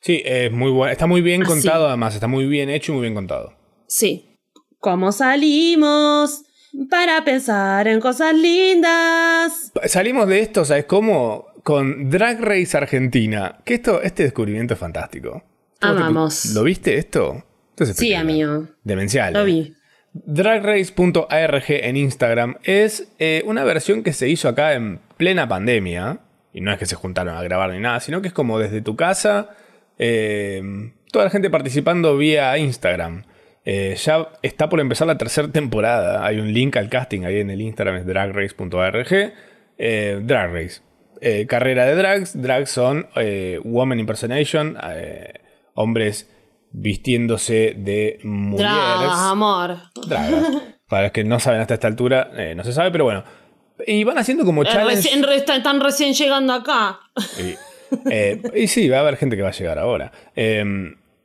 [0.00, 0.92] Sí, es muy bueno.
[0.92, 1.50] Está muy bien Así.
[1.50, 2.14] contado, además.
[2.14, 3.52] Está muy bien hecho y muy bien contado.
[3.88, 4.26] Sí.
[4.78, 6.42] ¿Cómo salimos
[6.88, 9.72] para pensar en cosas lindas?
[9.86, 11.46] Salimos de esto, ¿sabes cómo?
[11.70, 13.60] Con Drag Race Argentina.
[13.64, 15.44] Que esto, este descubrimiento es fantástico.
[15.80, 16.46] Amamos.
[16.46, 17.44] ¿Lo viste esto?
[17.68, 18.66] Esto es Sí, amigo.
[18.82, 19.34] Demencial.
[19.34, 19.44] Lo ¿eh?
[19.44, 19.74] vi.
[20.12, 26.18] Dragrace.arg en Instagram es eh, una versión que se hizo acá en plena pandemia.
[26.52, 28.82] Y no es que se juntaron a grabar ni nada, sino que es como desde
[28.82, 29.50] tu casa,
[29.96, 33.22] eh, toda la gente participando vía Instagram.
[33.64, 36.26] Eh, ya está por empezar la tercera temporada.
[36.26, 39.32] Hay un link al casting ahí en el Instagram, es dragrace.org.
[39.78, 40.89] Eh, Drag Race.
[41.20, 42.40] Eh, carrera de drags.
[42.40, 45.34] Drags son eh, woman impersonation, eh,
[45.74, 46.28] hombres
[46.72, 48.72] vistiéndose de mujeres.
[48.72, 49.76] Drag, amor.
[50.06, 50.44] Dragas.
[50.88, 53.24] Para los que no saben hasta esta altura, eh, no se sabe, pero bueno.
[53.86, 54.96] Y van haciendo como challenge.
[54.96, 57.00] recién, re- están recién llegando acá.
[57.38, 60.12] Y, y sí, va a haber gente que va a llegar ahora.
[60.36, 60.64] Eh,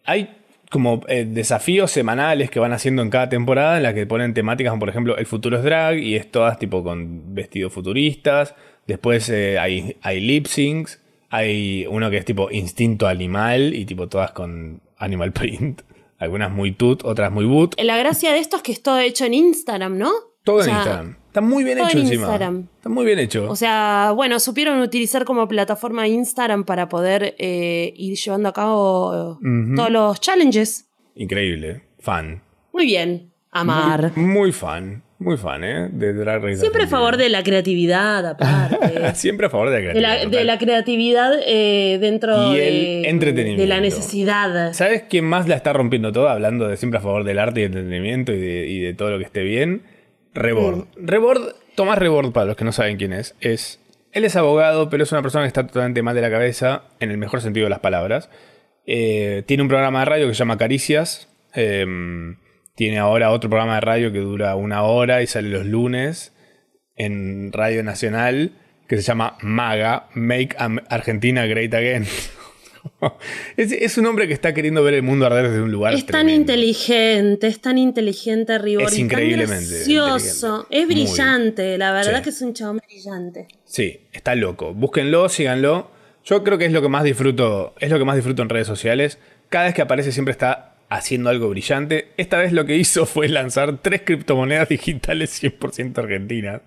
[0.05, 0.37] hay
[0.71, 4.71] como eh, desafíos semanales que van haciendo en cada temporada en la que ponen temáticas
[4.71, 8.55] como por ejemplo el futuro es drag y es todas tipo con vestidos futuristas.
[8.87, 11.01] Después eh, hay, hay lip syncs.
[11.29, 15.81] Hay uno que es tipo instinto animal y tipo todas con animal print.
[16.17, 17.75] Algunas muy tut, otras muy boot.
[17.81, 20.11] La gracia de esto es que es todo hecho en Instagram, ¿no?
[20.43, 21.17] Todo O en Instagram.
[21.27, 22.21] Está muy bien todo hecho en encima.
[22.23, 22.67] Instagram.
[22.77, 23.49] Está muy bien hecho.
[23.49, 29.39] O sea, bueno, supieron utilizar como plataforma Instagram para poder eh, ir llevando a cabo
[29.75, 30.87] todos los challenges.
[31.15, 31.83] Increíble.
[31.99, 32.41] Fan.
[32.71, 33.31] Muy bien.
[33.51, 34.13] Amar.
[34.15, 35.03] Muy, muy fan.
[35.25, 35.89] Muy fan, ¿eh?
[35.91, 36.57] De Drag Race.
[36.57, 38.77] Siempre a favor de la creatividad, aparte.
[39.15, 40.23] Siempre a favor de la de, creatividad.
[40.31, 43.61] la, de la creatividad eh, dentro Y el de, entretenimiento.
[43.63, 44.71] de la necesidad.
[44.73, 46.33] ¿Sabes quién más la está rompiendo toda?
[46.33, 49.09] Hablando de siempre a favor del arte y del entretenimiento y de, y de todo
[49.09, 49.81] lo que esté bien.
[50.35, 50.85] Rebord.
[50.95, 51.07] Mm.
[51.07, 51.41] Rebord,
[51.73, 53.79] Tomás Rebord, para los que no saben quién es, es.
[54.11, 57.09] Él es abogado, pero es una persona que está totalmente mal de la cabeza, en
[57.09, 58.29] el mejor sentido de las palabras.
[58.85, 61.27] Eh, tiene un programa de radio que se llama Caricias.
[61.55, 62.35] eh,
[62.75, 66.33] tiene ahora otro programa de radio que dura una hora y sale los lunes
[66.95, 68.51] en Radio Nacional
[68.87, 70.55] que se llama MAGA, Make
[70.89, 72.05] Argentina Great Again.
[73.57, 75.93] es, es un hombre que está queriendo ver el mundo arder desde un lugar.
[75.93, 78.85] Es tan inteligente, es tan inteligente, Ribor.
[78.87, 80.67] Es increíblemente gracioso.
[80.69, 80.93] Es Muy.
[80.95, 82.23] brillante, la verdad Sí.
[82.23, 83.47] que es un chabón brillante.
[83.63, 84.73] Sí, está loco.
[84.73, 85.89] Búsquenlo, síganlo.
[86.23, 88.67] Yo creo que es lo que más disfruto, es lo que más disfruto en redes
[88.67, 89.19] sociales.
[89.49, 92.09] Cada vez que aparece siempre está haciendo algo brillante.
[92.17, 96.61] Esta vez lo que hizo fue lanzar tres criptomonedas digitales 100% argentinas.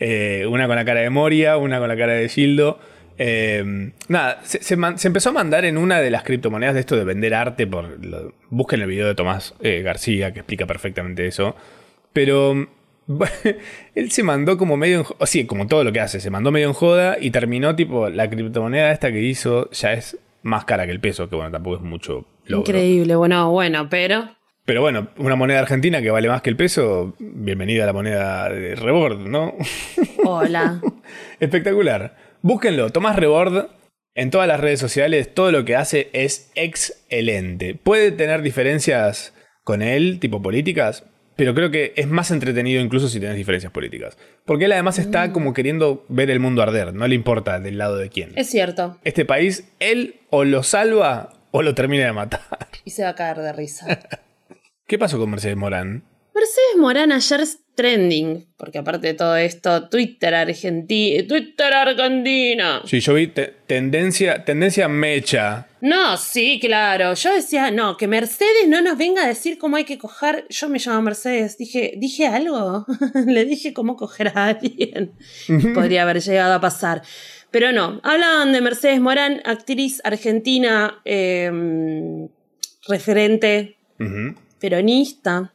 [0.00, 2.78] Eh, una con la cara de Moria, una con la cara de Gildo.
[3.16, 7.34] Eh, nada, se, empezó a mandar en una de las criptomonedas de esto de vender
[7.34, 7.66] arte.
[7.66, 11.54] Por lo- busquen el video de Tomás eh, García que explica perfectamente eso.
[12.12, 12.68] Pero
[13.94, 15.26] él se mandó como medio en joda.
[15.26, 18.28] Sí, como todo lo que hace, se mandó medio en joda y terminó tipo la
[18.30, 21.82] criptomoneda esta que hizo ya es más cara que el peso, que bueno, tampoco es
[21.82, 22.70] mucho logro.
[22.70, 24.28] Increíble, bueno, bueno, pero.
[24.64, 28.48] Pero bueno, una moneda argentina que vale más que el peso, bienvenida a la moneda
[28.48, 29.54] de Rebord, ¿no?
[30.24, 30.80] Hola.
[31.40, 32.16] Espectacular.
[32.40, 33.68] Búsquenlo, Tomás Rebord
[34.14, 37.74] en todas las redes sociales, todo lo que hace es excelente.
[37.74, 39.34] Puede tener diferencias
[39.64, 41.04] con él, tipo políticas,
[41.36, 44.16] pero creo que es más entretenido incluso si tenés diferencias políticas.
[44.44, 47.96] Porque él además está como queriendo ver el mundo arder, no le importa del lado
[47.96, 48.30] de quién.
[48.36, 48.98] Es cierto.
[49.04, 52.40] Este país, él o lo salva o lo termina de matar.
[52.84, 53.86] Y se va a caer de risa.
[54.88, 56.02] ¿Qué pasó con Mercedes Morán?
[56.34, 61.24] Mercedes Morán ayer es trending, porque aparte de todo esto, Twitter Argentina.
[61.28, 62.82] Twitter Argentina.
[62.84, 65.68] Sí, yo vi te- tendencia, tendencia mecha.
[65.80, 67.14] No, sí, claro.
[67.14, 70.44] Yo decía, no, que Mercedes no nos venga a decir cómo hay que coger.
[70.50, 71.56] Yo me llamo Mercedes.
[71.56, 72.84] Dije, ¿dije algo?
[73.26, 75.12] Le dije cómo coger a alguien.
[75.74, 77.02] Podría haber llegado a pasar.
[77.54, 82.28] Pero no, hablaban de Mercedes Morán, actriz argentina, eh,
[82.88, 83.76] referente,
[84.58, 85.54] peronista.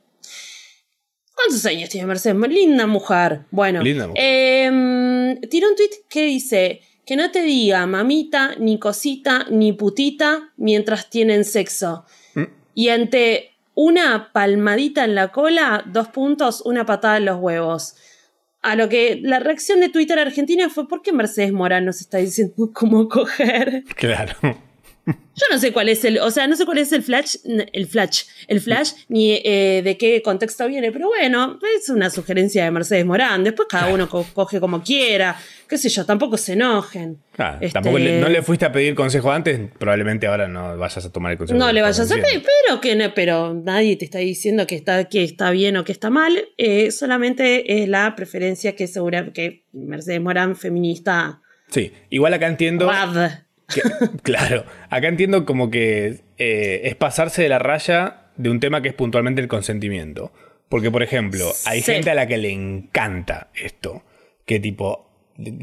[1.36, 2.38] ¿Cuántos años tiene Mercedes?
[2.48, 3.42] Linda mujer.
[3.52, 4.24] Bueno, Linda mujer.
[4.26, 10.54] eh, tiró un tweet que dice que no te diga mamita, ni cosita, ni putita
[10.56, 12.06] mientras tienen sexo.
[12.34, 12.44] Mm.
[12.76, 17.96] Y ante una palmadita en la cola, dos puntos, una patada en los huevos.
[18.62, 22.18] A lo que la reacción de Twitter Argentina fue ¿por qué Mercedes Morán nos está
[22.18, 23.84] diciendo cómo coger?
[23.96, 24.36] Claro.
[25.36, 27.36] Yo no sé cuál es el, o sea, no sé cuál es el flash,
[27.72, 32.66] el flash, el flash, ni eh, de qué contexto viene, pero bueno, es una sugerencia
[32.66, 33.44] de Mercedes Morán.
[33.46, 35.38] Después cada uno co- coge como quiera,
[35.68, 37.20] qué sé yo, tampoco se enojen.
[37.38, 41.06] Ah, Este, Tampoco le- no le fuiste a pedir consejo antes, probablemente ahora no vayas
[41.06, 41.58] a tomar el consejo.
[41.58, 45.06] No le vayas a pedir, pero que no, pero nadie te está diciendo que está,
[45.06, 46.50] que está bien o que está mal.
[46.58, 51.42] eh, solamente es la preferencia que segura que Mercedes Morán, feminista,
[51.72, 52.88] Sí, igual acá entiendo.
[53.74, 53.82] Que-
[54.24, 58.90] claro, acá entiendo como que eh, es pasarse de la raya de un tema que
[58.90, 60.32] es puntualmente el consentimiento.
[60.70, 61.94] Porque, por ejemplo, hay Sí.
[61.94, 64.04] gente a la que le encanta esto.
[64.46, 65.08] Que tipo.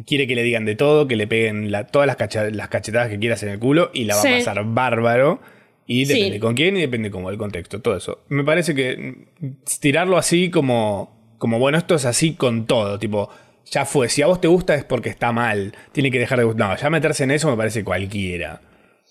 [0.07, 3.09] Quiere que le digan de todo, que le peguen la- todas las, cacha- las cachetadas
[3.11, 4.29] que quieras en el culo y la va Sí.
[4.29, 5.41] a pasar bárbaro.
[5.87, 6.15] Y Sí.
[6.15, 8.25] depende con quién y depende como el contexto, todo eso.
[8.29, 8.97] Me parece que
[9.39, 9.49] mm,
[9.81, 13.29] tirarlo así como, como bueno, esto es así con todo, tipo,
[13.71, 16.45] ya fue, si a vos te gusta es porque está mal, tiene que dejar de
[16.45, 16.69] gustar.
[16.71, 18.61] No, ya meterse en eso me parece cualquiera.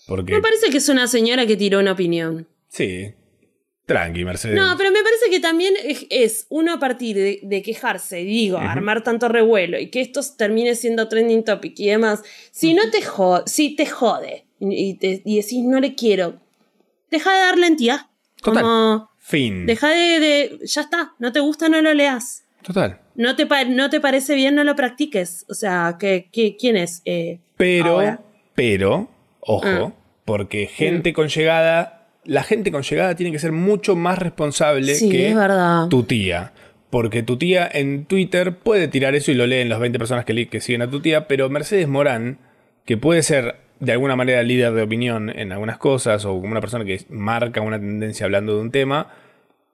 [0.06, 2.46] Porque, Me parece que es una señora que tiró una opinión.
[2.68, 3.12] sí,
[3.86, 4.56] tranqui, Mercedes.
[4.56, 8.58] No, pero me parece que también es, es uno a partir de, de quejarse, digo,
[8.58, 12.22] armar tanto revuelo y que esto termine siendo trending topic y demás.
[12.50, 16.40] Si no te jode, si te jode y, te, y decís no le quiero,
[17.12, 18.06] deja de darle entidad.
[18.42, 18.62] Total.
[18.64, 19.66] Como, fin.
[19.66, 22.42] deja de, de- Ya está, no te gusta, no lo leas.
[22.66, 22.98] Total.
[23.14, 25.46] No te, no te parece bien, no lo practiques.
[25.48, 27.00] O sea, ¿qué, qué, quién es?
[27.04, 28.20] Eh, Pero, ahora.
[28.54, 29.08] pero,
[29.40, 29.92] ojo, Ah.
[30.24, 35.08] porque gente con llegada, la gente con llegada tiene que ser mucho más responsable Sí,
[35.08, 35.86] que es verdad.
[35.88, 36.52] tu tía.
[36.90, 40.48] Porque tu tía en Twitter puede tirar eso y lo leen las 20 personas que,
[40.48, 42.38] que siguen a tu tía, pero Mercedes Morán,
[42.84, 46.60] que puede ser de alguna manera líder de opinión en algunas cosas o como una
[46.60, 49.08] persona que marca una tendencia hablando de un tema,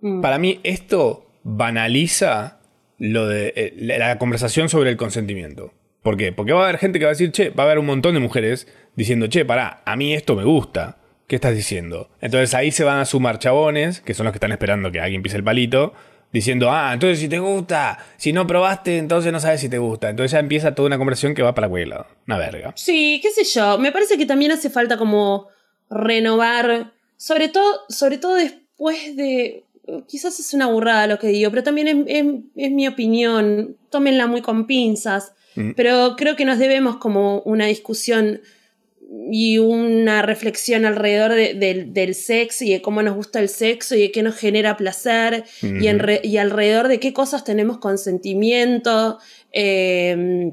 [0.01, 0.21] Mm.
[0.21, 2.59] para mí esto banaliza
[3.03, 5.75] lo de eh, la conversación sobre el consentimiento.
[6.03, 6.31] ¿Por qué?
[6.31, 8.15] Porque va a haber gente que va a decir, che, va a haber un montón
[8.15, 10.99] de mujeres diciendo, che, pará, a mí esto me gusta.
[11.27, 12.11] ¿Qué estás diciendo?
[12.21, 15.21] Entonces ahí se van a sumar chabones, que son los que están esperando que alguien
[15.21, 15.95] pise el palito,
[16.33, 20.09] diciendo, ah, entonces si te gusta, si no probaste, entonces no sabes si te gusta.
[20.09, 22.07] Entonces ya empieza toda una conversación que va para cualquier lado.
[22.29, 22.73] Una verga.
[22.77, 23.79] Sí, qué sé yo.
[23.79, 25.49] Me parece que también hace falta como
[25.91, 29.65] renovar, sobre todo, sobre todo después de...
[30.07, 33.77] Quizás es una burrada lo que digo, pero también es, es- es mi opinión.
[33.91, 35.33] Tómenla muy con pinzas.
[35.57, 35.73] Mm.
[35.77, 38.41] Pero creo que nos debemos como una discusión
[39.31, 43.95] y una reflexión alrededor de- del- del sexo y de cómo nos gusta el sexo
[43.95, 46.05] y de qué nos genera placer y, en Ujú.
[46.07, 49.19] re- y alrededor de qué cosas tenemos consentimiento
[49.53, 50.53] eh,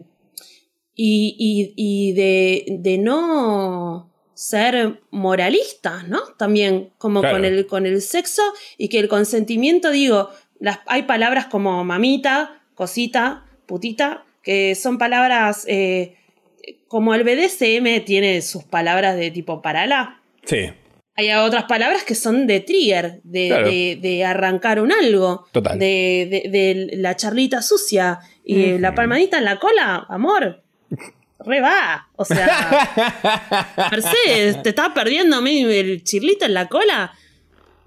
[0.96, 4.09] y, y- y de, de no
[4.40, 6.22] ser moralistas, ¿no?
[6.38, 7.36] También como Claro.
[7.36, 8.42] con, el, con el sexo
[8.78, 10.30] y que el consentimiento, digo,
[10.62, 16.16] las, hay palabras como mamita, cosita, putita, que son palabras eh,
[16.88, 20.22] como el BDSM tiene sus palabras de tipo parala.
[20.46, 20.70] Sí,
[21.16, 23.68] Hay otras palabras que son de trigger, de, Claro.
[23.68, 25.78] de- de arrancar un algo, Total.
[25.78, 30.64] De, de- de la charlita sucia y la palmadita en la cola, amor.
[31.46, 32.08] Re va.
[32.16, 37.14] O sea, Mercedes, te estás perdiendo a mí el chirlito en la cola.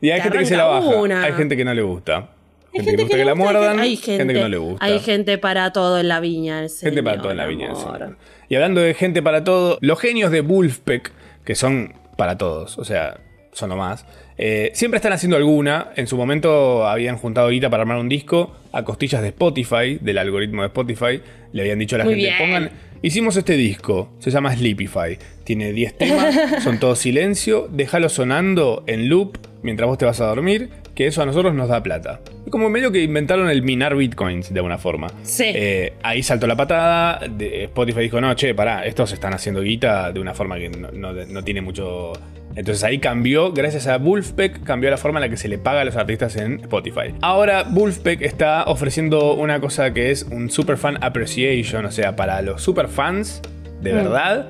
[0.01, 0.87] Y hay Te gente que se la baja.
[0.89, 1.23] una.
[1.23, 2.31] Hay gente que no le gusta.
[2.75, 3.81] Hay Gente, que le gusta que, la muerdan.
[3.81, 4.85] hay gente, que no le gusta.
[4.85, 6.63] Hay gente para todo en la viña.
[6.63, 7.75] del Gente para Señor, todo en la viña.
[7.75, 8.17] Señor.
[8.49, 11.13] Y hablando de gente para todo, los genios de Wolfpack,
[11.45, 13.19] que son para todos, o sea,
[13.53, 14.07] son lo más,
[14.39, 15.89] eh, siempre están haciendo alguna.
[15.97, 20.17] En su momento habían juntado guita para armar un disco a costillas de Spotify, del
[20.17, 21.21] algoritmo de Spotify.
[21.53, 22.39] Le habían dicho a la Muy gente, bien.
[22.39, 22.71] pongan,
[23.03, 25.19] hicimos este disco, se llama Sleepify.
[25.45, 26.35] Tiene 10 temas,
[26.65, 31.23] son todo silencio, déjalo sonando en loop mientras vos te vas a dormir, que eso
[31.23, 32.21] a nosotros nos da plata.
[32.45, 35.09] Es como medio que inventaron el minar bitcoins de alguna forma.
[35.23, 35.45] Sí.
[35.47, 37.21] Eh, ahí saltó la patada.
[37.29, 40.91] de- Spotify dijo: No, che, pará, estos están haciendo guita de una forma que no,
[40.93, 42.13] no- no tiene mucho.
[42.55, 45.81] Entonces ahí cambió, gracias a Wolfpack, cambió la forma en la que se le paga
[45.81, 47.15] a los artistas en Spotify.
[47.23, 52.43] Ahora Wolfpack está ofreciendo una cosa que es un Super Fan Appreciation, o sea, para
[52.43, 53.41] los super fans
[53.81, 53.97] de Mm.
[53.97, 54.49] verdad,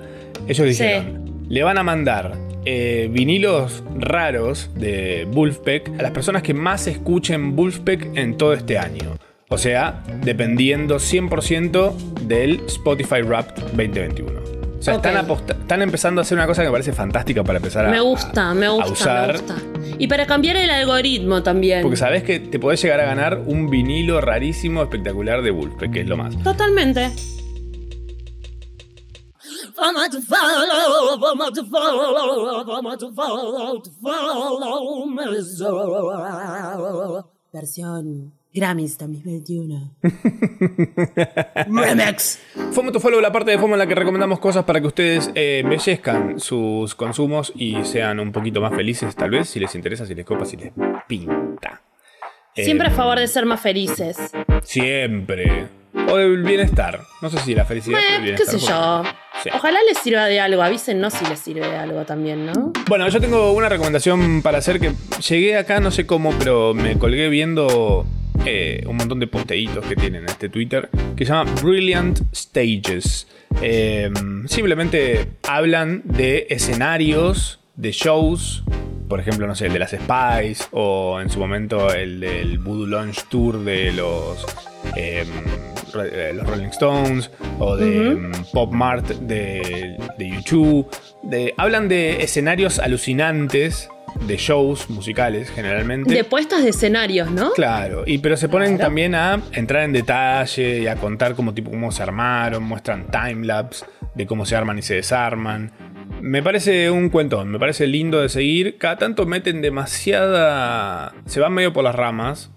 [0.48, 0.82] ellos Sí.
[0.84, 2.32] dijeron: le van a mandar
[2.64, 8.78] eh, vinilos raros de Wolfpack a las personas que más escuchen Wolfpack en todo este
[8.78, 9.16] año.
[9.48, 11.92] O sea, dependiendo 100%
[12.22, 14.41] del Spotify Wrapped 2021.
[14.82, 17.58] O sea, están, aposta- están empezando a hacer una cosa que me parece fantástica para
[17.58, 19.32] empezar a, Me gusta, me a gusta, usar.
[19.34, 19.56] me gusta.
[19.96, 21.82] Y para cambiar el algoritmo también.
[21.82, 26.00] Porque sabes que te podés llegar a ganar un vinilo rarísimo, espectacular de Wolfpack, que
[26.00, 26.36] es lo más.
[26.42, 27.10] Totalmente.
[37.52, 39.92] Versión Grammys 2021.
[41.68, 42.38] Remix.
[42.72, 45.30] FOMO to Follow, la parte de FOMO en la que recomendamos cosas para que ustedes
[45.34, 50.04] eh, embellezcan sus consumos y sean un poquito más felices, tal vez, si les interesa,
[50.06, 50.72] si les copa, si les
[51.08, 51.82] pinta.
[52.54, 54.18] Eh, Siempre a favor de ser más felices.
[54.62, 55.68] Siempre.
[56.08, 57.00] O del bienestar.
[57.22, 58.60] No sé si la felicidad es el Eh, qué bienestar.
[58.60, 59.02] sé yo.
[59.42, 59.50] Sí.
[59.54, 60.62] Ojalá les sirva de algo.
[60.62, 62.72] Avísennos si les sirve de algo también, ¿no?
[62.88, 64.92] Bueno, yo tengo una recomendación para hacer que
[65.26, 68.04] llegué acá, no sé cómo, pero me colgué viendo
[68.44, 73.26] eh, un montón de posteitos que tienen en este Twitter que se llama Brilliant Stages.
[73.60, 74.10] Eh,
[74.46, 78.64] simplemente hablan de escenarios, de shows,
[79.12, 82.86] por ejemplo, no sé, el de las Spice o en su momento el del Voodoo
[82.86, 84.46] Launch Tour de los,
[84.96, 85.24] eh,
[86.34, 90.88] los Rolling Stones o de mm, Pop Mart de, de YouTube.
[91.22, 93.90] De, hablan de escenarios alucinantes,
[94.26, 96.12] de shows musicales generalmente.
[96.14, 97.52] De puestas de escenarios, ¿no?
[97.52, 98.84] Claro, y pero se ponen Claro.
[98.88, 103.84] también a entrar en detalle y a contar cómo, tipo, cómo se armaron, muestran timelapse
[104.14, 105.72] de cómo se arman y se desarman.
[106.20, 108.76] Me parece un cuentón, me parece lindo de seguir.
[108.78, 111.14] Cada tanto meten demasiada...
[111.26, 112.50] Se van medio por las ramas,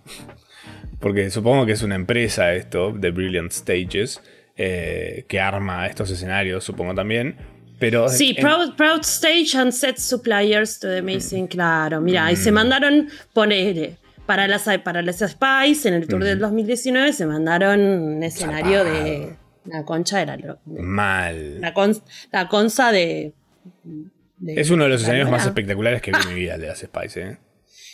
[0.99, 4.21] porque supongo que es una empresa esto, de Brilliant Stages,
[4.57, 7.37] eh, que arma estos escenarios, supongo también.
[7.79, 11.99] Pero Sí, en- proud, proud Stage and Set Suppliers to the Amazing, claro.
[12.01, 17.13] Mira, y se mandaron, ponele, para las, para las Spice, en el tour del 2019,
[17.13, 21.61] se mandaron un escenario de la concha de la, lo- de mal.
[21.61, 22.01] la, con-
[22.31, 23.33] la conza de,
[24.37, 26.79] de- Es uno de los escenarios más espectaculares que vi en mi vida, de las
[26.79, 27.37] Spice, ¿eh?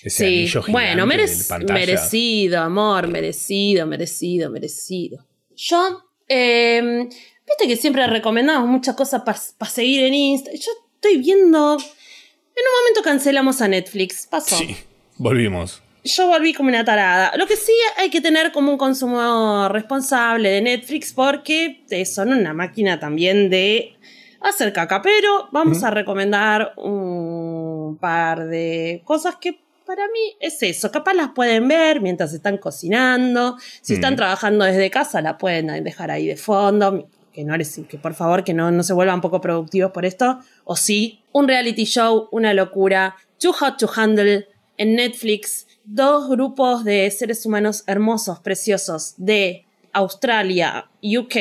[0.04, 5.28] Ese Sí, anillo gigante bueno, merec- merecido, amor, merecido, merecido, merecido.
[5.56, 7.08] Yo eh,
[7.52, 10.52] Viste que siempre recomendamos muchas cosas para seguir en Insta.
[10.54, 11.74] Yo estoy viendo.
[11.74, 14.26] En un momento cancelamos a Netflix.
[14.28, 14.58] Pasó.
[14.58, 14.78] Sí,
[15.18, 15.82] volvimos.
[16.04, 17.34] Yo volví como una tarada.
[17.36, 22.54] Lo que sí hay que tener como un consumo responsable de Netflix porque son una
[22.54, 23.96] máquina también de
[24.40, 25.02] hacer caca.
[25.02, 30.90] Pero vamos a recomendar un par de cosas que para mí es eso.
[30.90, 33.58] Capaz las pueden ver mientras están cocinando.
[33.82, 37.10] Si están trabajando desde casa, la pueden dejar ahí de fondo.
[37.34, 37.56] Que, no
[37.88, 40.40] que por favor que no, no se vuelvan poco productivos por esto.
[40.64, 43.16] O sí, un reality show, una locura.
[43.40, 45.68] Too Hot to Handle en Netflix.
[45.84, 51.36] Dos grupos de seres humanos hermosos, preciosos de Australia, UK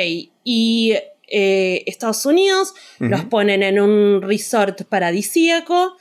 [0.45, 0.95] y
[1.29, 2.75] eh, Estados Unidos.
[2.99, 5.97] Los ponen en un resort paradisíaco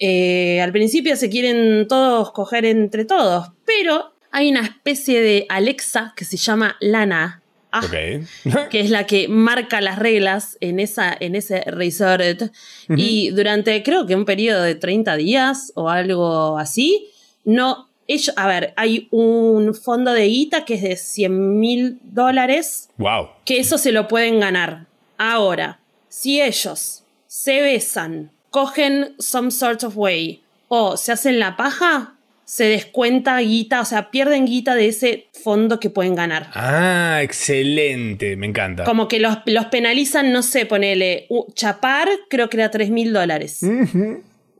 [0.00, 6.12] eh, al principio se quieren todos coger entre todos, pero hay una especie de Alexa
[6.16, 7.42] que se llama Lana.
[7.70, 7.82] Ah,
[8.70, 12.50] que es la que marca las reglas en, esa, en ese resort.
[12.88, 17.08] Y durante creo que un periodo de 30 días o algo así,
[17.44, 22.88] no, ellos, a ver, hay un fondo de guita que es de 100 mil dólares.
[22.96, 23.28] Wow.
[23.44, 24.86] Que eso se lo pueden ganar.
[25.18, 32.14] Ahora, si ellos se besan cogen some sort of way o se hacen la paja,
[32.48, 36.48] se descuenta guita, o sea, pierden guita de ese fondo que pueden ganar.
[36.54, 38.84] Ah, excelente, me encanta.
[38.84, 43.60] Como que los, los penalizan, no sé, ponele, chapar, creo que era 3 mil dólares.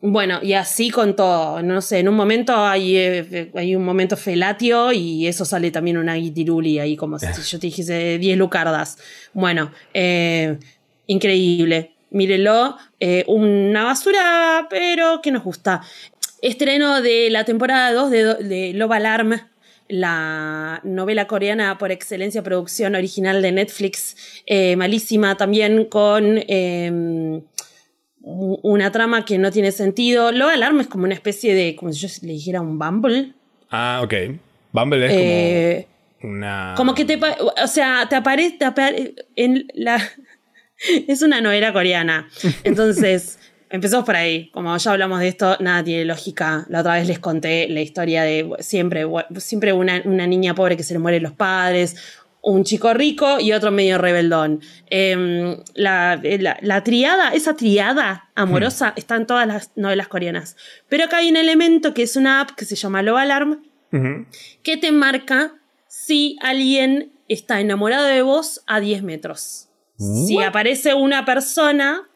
[0.02, 1.62] Bueno, y así con todo.
[1.62, 5.96] No sé, en un momento hay, eh, hay un momento felatio y eso sale también
[5.96, 8.98] una guitiruli ahí, como si yo te dijese 10 lucardas.
[9.32, 10.58] Bueno, eh,
[11.06, 15.82] increíble mírelo, eh, una basura, pero que nos gusta.
[16.42, 19.40] Estreno de la temporada 2 de, de Love Alarm,
[19.88, 24.16] la novela coreana por excelencia, producción original de Netflix,
[24.46, 27.40] eh, malísima también con em,
[28.20, 30.30] una trama que no tiene sentido.
[30.32, 33.32] Love Alarm es como una especie de, como si yo le dijera un Bumble.
[33.70, 34.14] Ah, ok.
[34.72, 35.86] Bumble es como Eh,
[36.22, 36.74] una...
[36.76, 39.98] Como que te, o sea, te aparece, apare- en la,
[41.08, 42.28] es una novela coreana.
[42.64, 43.38] Entonces,
[43.70, 44.50] empezamos por ahí.
[44.50, 46.66] Como ya hablamos de esto, nada tiene lógica.
[46.68, 49.04] La otra vez les conté la historia de siempre,
[49.38, 51.96] siempre una, una niña pobre que se le mueren los padres,
[52.40, 54.60] un chico rico y otro medio rebeldón.
[54.88, 60.56] Em, la, la- la triada, esa triada amorosa está en todas las novelas coreanas.
[60.88, 63.62] Pero acá hay un elemento que es una app que se llama Love Alarm,
[64.62, 65.54] que te marca
[65.88, 69.68] si alguien está enamorado de vos a 10 metros.
[70.26, 72.07] Si aparece una persona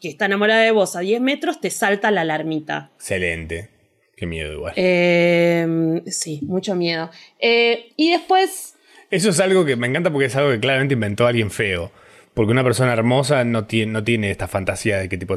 [0.00, 2.90] que está enamorada de vos a 10 metros, te salta la alarmita.
[2.96, 3.68] Excelente.
[4.16, 4.74] Qué miedo igual.
[4.76, 7.10] Eh, sí, mucho miedo.
[7.38, 8.74] Eh, y después,
[9.10, 11.90] Eso es algo que me encanta porque es algo que claramente inventó alguien feo.
[12.34, 15.36] Porque una persona hermosa no tiene, no tiene esta fantasía de que tipo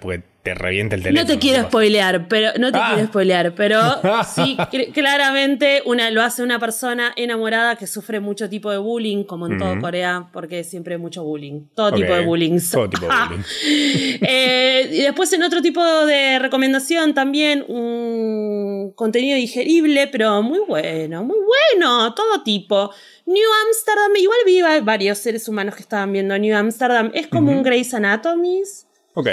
[0.00, 1.28] porque te revienta el teléfono.
[1.28, 2.92] no te quiero spoilear, pero no te Ah.
[2.94, 3.78] quiero spoilear, pero
[4.34, 9.24] sí, cl- claramente una, lo hace una persona enamorada que sufre mucho tipo de bullying,
[9.24, 11.66] como en todo Corea, porque siempre hay mucho bullying.
[11.74, 12.58] Todo tipo de bullying.
[12.72, 13.42] Todo tipo de bullying.
[14.22, 21.22] Eh, y después en otro tipo de recomendación también un contenido digerible, pero muy bueno,
[21.22, 22.90] muy bueno, todo tipo.
[23.26, 27.52] New Amsterdam, igual vi va- varios seres humanos que estaban viendo New Amsterdam, es como
[27.52, 28.62] un Grey's Anatomy,
[29.14, 29.28] Ok.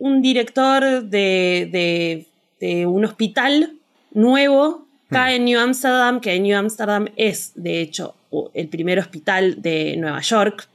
[0.00, 2.26] Un director de, de-
[2.60, 3.72] de un hospital
[4.12, 8.14] nuevo acá en New Amsterdam, que New Amsterdam es de hecho
[8.54, 10.68] el primer hospital de Nueva York,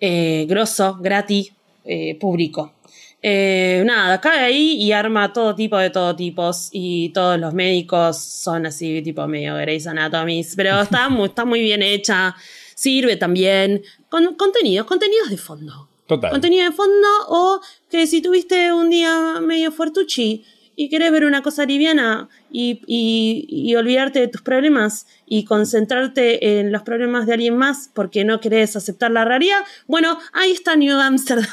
[0.00, 1.52] eh, grosso, gratis,
[1.84, 2.74] eh, público.
[3.20, 8.16] Eh, nada, cae ahí y arma todo tipo de todo tipos y todos los médicos
[8.18, 12.36] son así tipo medio Grey's Anatomy, pero está muy, está muy bien hecha,
[12.76, 15.87] sirve también con contenidos, contenidos de fondo.
[16.08, 16.30] Total.
[16.32, 20.44] Contenido de fondo o que si tuviste un día medio fuertuchi
[20.74, 26.58] y querés ver una cosa liviana y, y- y olvidarte de tus problemas y concentrarte
[26.60, 30.74] en los problemas de alguien más porque no querés aceptar la realidad, bueno, ahí está
[30.76, 31.46] New Amsterdam.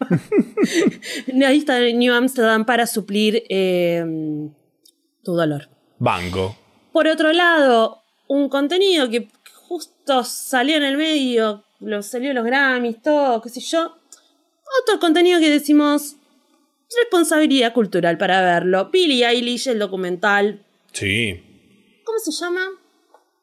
[1.46, 4.04] ahí está New Amsterdam para suplir eh,
[5.22, 5.68] tu dolor.
[5.98, 6.56] Banco.
[6.92, 13.00] Por otro lado, un contenido que justo salió en el medio, lo salió los Grammys,
[13.02, 13.96] todo, qué sé yo.
[14.82, 16.16] Otro contenido que decimos
[17.02, 18.90] responsabilidad cultural para verlo.
[18.90, 20.64] Billie Eilish, el documental.
[20.92, 21.40] Sí.
[22.04, 22.62] ¿Cómo se llama?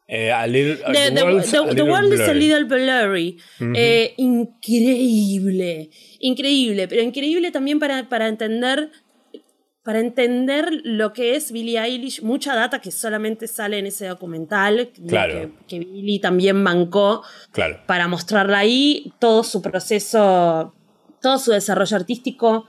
[0.08, 2.40] Eh, a little- The, the the- world's the- a the little World is a blurry.
[2.40, 3.38] Little Blurry.
[3.76, 5.90] Eh, increíble.
[6.20, 6.88] Increíble.
[6.88, 8.92] Pero increíble también para, para entender.
[9.82, 14.92] para entender lo que es Billie Eilish, mucha data que solamente sale en ese documental,
[15.08, 15.52] Claro.
[15.68, 17.80] que, que Billie también bancó Claro.
[17.88, 20.76] para mostrarla ahí, todo su proceso,
[21.22, 22.68] todo su desarrollo artístico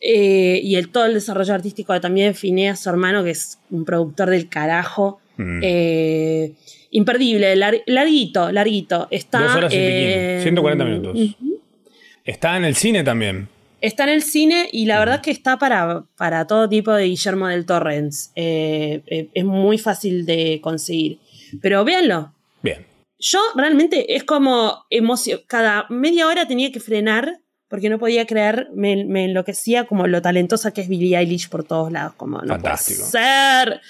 [0.00, 3.84] eh, y el, todo el desarrollo artístico de también Finea, su hermano, que es un
[3.84, 5.20] productor del carajo.
[5.36, 5.60] Mm.
[5.62, 6.52] Eh,
[6.90, 9.08] imperdible, lar- larguito, larguito.
[9.10, 11.18] Está, Dos horas y eh, piquín, 140 minutos.
[12.24, 13.48] Está en el cine también.
[13.80, 17.48] Está en el cine y la verdad que está para, para todo tipo de Guillermo
[17.48, 18.30] del Torrens.
[18.36, 21.18] Eh, eh, es muy fácil de conseguir.
[21.60, 22.32] Pero véanlo.
[22.62, 22.86] Bien.
[23.18, 25.40] Yo realmente es como emoción.
[25.48, 27.38] Cada media hora tenía que frenar
[27.72, 31.64] porque no podía creer, me, me enloquecía como lo talentosa que es Billie Eilish por
[31.64, 32.12] todos lados.
[32.18, 33.00] Como, no Fantástico.
[33.10, 33.80] puede ser.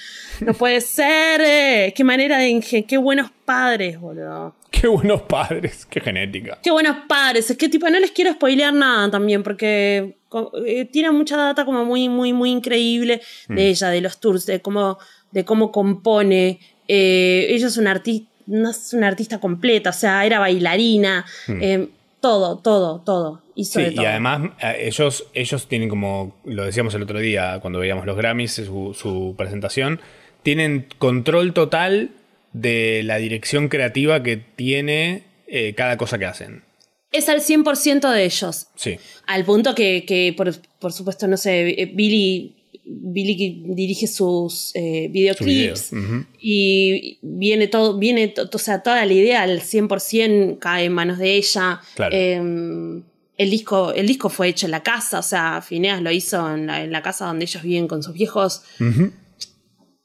[0.40, 1.40] No puede ser.
[1.40, 4.54] eh, Qué manera de inge- Qué buenos padres, boludo.
[4.70, 6.60] Qué buenos padres, qué genética.
[6.62, 7.50] Qué buenos padres.
[7.50, 10.16] Es que tipo, no les quiero spoilear nada también, porque
[10.64, 14.60] eh, tiene mucha data como muy, muy, muy increíble de ella, de los tours, de
[14.60, 14.96] cómo,
[15.32, 16.60] de cómo compone.
[16.86, 21.24] Eh, ella es una artista, no es una artista completa, o sea, era bailarina.
[21.48, 21.88] eh,
[22.22, 23.42] todo, todo, todo.
[23.54, 24.06] Hizo Sí, de y todo.
[24.06, 28.52] además eh, ellos, ellos tienen como, lo decíamos el otro día cuando veíamos los Grammys,
[28.52, 30.00] su, su presentación,
[30.42, 32.12] tienen control total
[32.54, 36.64] de la dirección creativa que tiene eh, cada cosa que hacen.
[37.12, 38.68] Es al 100% de ellos.
[38.74, 38.96] Sí,
[39.26, 45.08] Al punto que, que, por, por supuesto, no sé, eh, Billy, Billy dirige sus eh,
[45.10, 45.92] videoclips
[46.40, 51.18] y viene todo, viene, to- o sea, toda la idea al 100% cae en manos
[51.18, 51.80] de ella.
[51.94, 52.14] Claro.
[52.16, 53.02] Eh,
[53.38, 56.66] el, disco, el disco fue hecho en la casa, o sea, Phineas lo hizo en
[56.66, 58.62] la, en la casa donde ellos viven con sus viejos.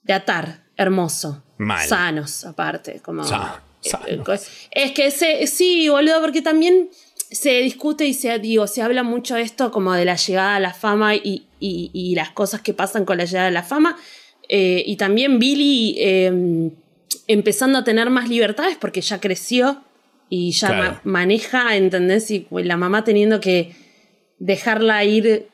[0.03, 1.43] De atar, hermoso.
[1.57, 1.87] Mal.
[1.87, 2.99] Sanos, aparte.
[3.01, 4.47] Como, Sa- sanos.
[4.71, 6.89] es que se, sí, boludo, porque también
[7.31, 10.59] se discute y se, digo, se habla mucho de esto como de la llegada a
[10.59, 13.97] la fama y, y- y las cosas que pasan con la llegada a la fama.
[14.49, 16.71] Eh, y también Billy eh,
[17.27, 19.83] empezando a tener más libertades porque ya creció
[20.29, 20.83] y ya Claro.
[20.93, 22.31] ma- maneja, ¿entendés?
[22.31, 23.75] Y pues, la mamá teniendo que
[24.39, 25.47] dejarla ir,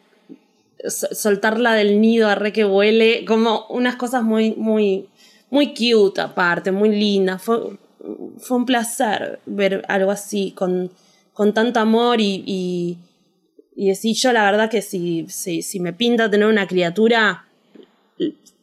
[0.88, 5.06] so- soltarla del nido a re que huele, como unas cosas muy, muy,
[5.50, 7.42] muy cute aparte, muy lindas.
[7.42, 7.60] Fue,
[8.38, 10.92] fue un placer ver algo así con,
[11.34, 12.98] con tanto amor y, y,
[13.76, 17.46] y decir yo la verdad que si, si, si me pinta tener una criatura,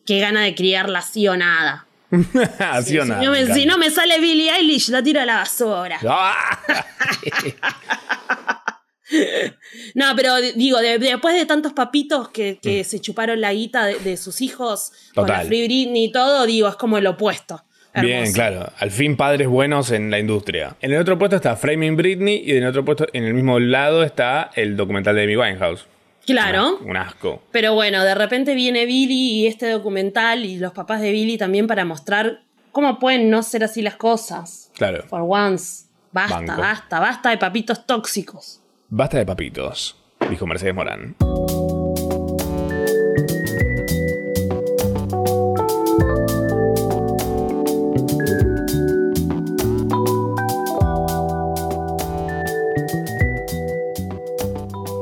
[0.07, 1.87] qué gana de criarla así o nada.
[2.59, 5.21] Así o si, nada, no me me, si no me sale Billie Eilish, la tiro
[5.21, 6.01] a la basura.
[6.09, 6.59] ¡Ah!
[9.95, 13.99] No, pero digo, de- después de tantos papitos que, que se chuparon la guita de,
[13.99, 15.37] de sus hijos con la Mm.
[15.39, 15.47] Total.
[15.49, 17.65] Free Britney y todo, digo, es como el opuesto.
[17.95, 18.70] Bien, claro.
[18.78, 20.76] Al fin padres buenos en la industria.
[20.80, 23.59] En el otro puesto está Framing Britney y en el otro puesto, en el mismo
[23.59, 25.86] lado, está el documental de Amy Winehouse.
[26.26, 26.78] Claro.
[26.84, 27.43] Un asco.
[27.51, 31.66] Pero bueno, de repente viene Billy y este documental y los papás de Billy también
[31.66, 34.70] para mostrar cómo pueden no ser así las cosas.
[34.74, 35.05] Claro.
[35.09, 35.86] For once.
[36.12, 36.61] Basta, Banco.
[36.61, 38.61] basta, basta de papitos tóxicos.
[38.88, 39.97] Basta de papitos,
[40.28, 41.16] dijo Mercedes Morán.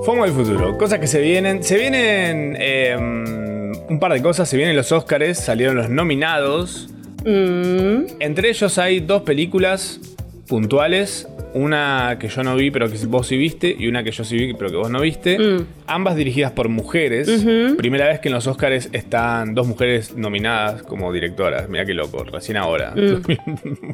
[0.08, 1.62] FOMO del futuro, cosas que se vienen.
[1.62, 6.88] Se vienen eh, un par de cosas, se vienen los Oscars, salieron los nominados.
[7.26, 10.00] Mm, Entre ellos hay dos películas
[10.46, 11.28] puntuales.
[11.54, 14.36] Una que yo no vi, pero que vos sí viste, y una que yo sí
[14.36, 15.38] vi, pero que vos no viste.
[15.38, 15.66] Mm.
[15.86, 17.28] Ambas dirigidas por mujeres.
[17.76, 21.68] Primera vez que en los Oscars están dos mujeres nominadas como directoras.
[21.68, 22.94] Mira qué loco, recién ahora.
[22.94, 23.22] Mm.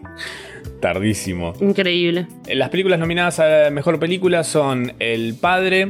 [0.80, 1.54] Tardísimo.
[1.60, 2.26] increíble.
[2.52, 5.88] Las películas nominadas a mejor película son El Padre,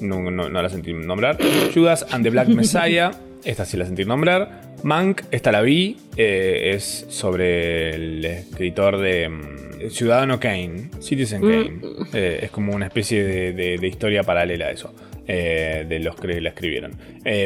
[0.00, 1.38] no, no, no la sentí nombrar,
[1.74, 3.10] Judas and the Black Messiah,
[3.44, 9.28] esta sí la sentí nombrar, Mank, esta la vi, eh, es sobre el escritor de
[9.28, 11.80] mm, Ciudadano Kane, Citizen Kane,
[12.12, 14.92] Eh, es como una especie de, de- de historia paralela a eso,
[15.26, 16.92] eh, de los que la escribieron.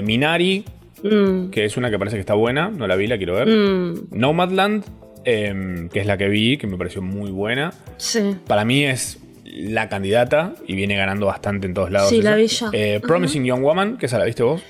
[0.05, 0.64] Minari,
[1.03, 3.47] Mm, que es una que parece que está buena, no la vi, la quiero ver.
[3.49, 4.82] mm, Nomadland,
[5.24, 7.72] que es la que vi, que me pareció muy buena.
[7.99, 8.34] sí.
[8.47, 12.09] Para mí es la candidata y viene ganando bastante en todos lados.
[12.11, 12.70] Sí, la vi ya.
[13.03, 14.62] Promising Young Woman, que esa la viste vos.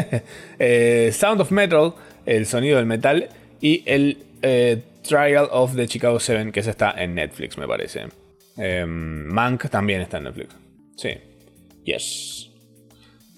[0.58, 1.94] Eh, Sound of Metal,
[2.26, 3.28] el sonido del metal.
[3.60, 8.04] Y el eh, Trial of the Chicago 7, que esa está en Netflix, me parece.
[8.56, 10.54] Eh, Mank también está en Netflix.
[10.96, 11.10] Sí.
[11.84, 12.50] Yes.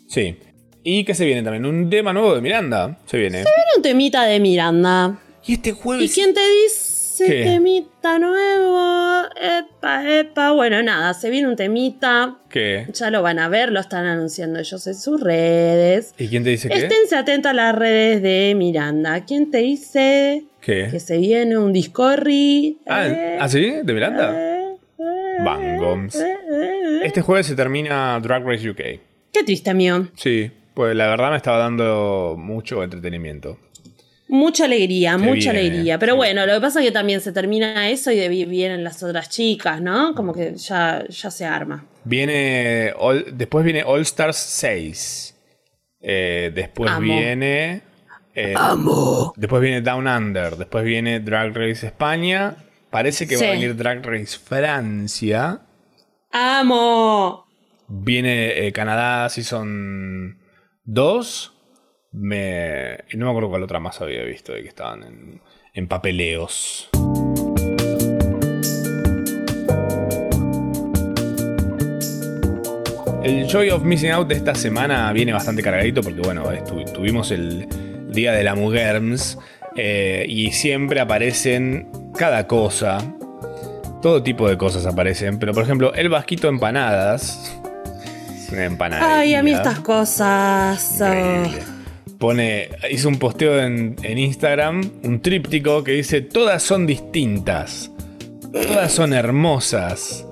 [0.08, 0.36] Sí.
[0.84, 1.64] ¿Y qué se viene también?
[1.64, 2.98] Un tema nuevo de Miranda.
[3.06, 3.40] Se viene.
[3.40, 5.18] Era un temita de Miranda.
[5.46, 6.12] Y este ¿Y jueves.
[6.12, 7.42] quién te dice ¿Qué?
[7.44, 9.22] temita nuevo?
[9.40, 10.52] Epa, Epa.
[10.52, 12.38] Bueno, nada, se viene un temita.
[12.48, 12.86] ¿Qué?
[12.92, 16.14] Ya lo van a ver, lo están anunciando ellos en sus redes.
[16.18, 16.78] ¿Y quién te dice qué?
[16.78, 19.24] Esténse atentos a las redes de Miranda.
[19.24, 21.00] ¿Quién te dice que ¿Qué?
[21.00, 22.78] se viene un discorri?
[22.86, 23.72] Ah, Eh, ¿ah, sí?
[23.82, 24.32] ¿De Miranda?
[24.34, 26.14] eh, eh, Bangoms.
[26.16, 27.00] eh, eh.
[27.04, 28.80] Este jueves se termina Drag Race UK.
[29.32, 30.06] Qué triste, amigo.
[30.14, 33.58] Sí, pues la verdad me estaba dando mucho entretenimiento.
[34.34, 35.98] Mucha alegría, mucha alegría.
[35.98, 36.16] Pero sí.
[36.16, 39.28] bueno, lo que pasa es que también se termina eso y de- vienen las otras
[39.28, 40.14] chicas, ¿no?
[40.14, 41.84] Como que ya, ya se arma.
[42.04, 42.94] Viene.
[42.98, 45.36] All- después viene All Stars 6.
[46.00, 47.00] Eh, después Amo.
[47.02, 47.82] viene.
[48.34, 48.54] eh,
[49.36, 50.56] Después viene Down Under.
[50.56, 52.56] Después viene Drag Race España.
[52.90, 55.60] Parece que va a venir Drag Race Francia.
[56.30, 57.44] ¡Amo!
[57.86, 60.38] Viene eh, Canadá Season
[60.84, 61.52] 2.
[62.12, 65.40] Me, no me acuerdo cuál otra más había visto de que estaban en,
[65.72, 66.90] en papeleos.
[73.22, 77.30] El Joy of Missing Out de esta semana viene bastante cargadito porque, bueno, estu- tuvimos
[77.30, 77.68] el
[78.08, 79.38] Día de la Mugerms
[79.76, 82.98] eh, y siempre aparecen cada cosa.
[84.02, 87.56] Todo tipo de cosas aparecen, pero por ejemplo, el vasquito empanadas.
[88.50, 89.20] Una empanada.
[89.20, 91.00] Ay, a mí estas cosas.
[91.00, 91.62] Increíble.
[92.22, 97.90] Pone, hizo un posteo en, en Instagram, un tríptico que dice, todas son distintas,
[98.52, 100.24] todas son hermosas.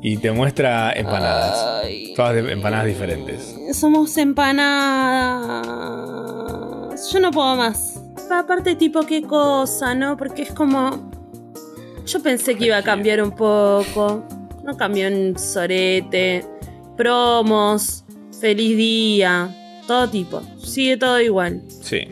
[0.00, 1.84] Y te muestra empanadas.
[1.84, 2.14] Ay.
[2.16, 3.54] Todas de- empanadas diferentes.
[3.74, 4.16] Somos
[5.70, 7.12] empanadas.
[7.12, 8.00] Yo no puedo más.
[8.30, 10.16] Aparte, tipo, qué cosa, ¿no?
[10.16, 11.10] Porque es como.
[12.06, 14.24] Yo pensé que iba a cambiar un poco.
[14.64, 16.46] No cambió en sorete.
[16.96, 18.04] Promos.
[18.40, 19.54] Feliz día.
[19.90, 20.40] Todo tipo.
[20.62, 21.62] Sigue todo igual.
[21.82, 22.02] Sí.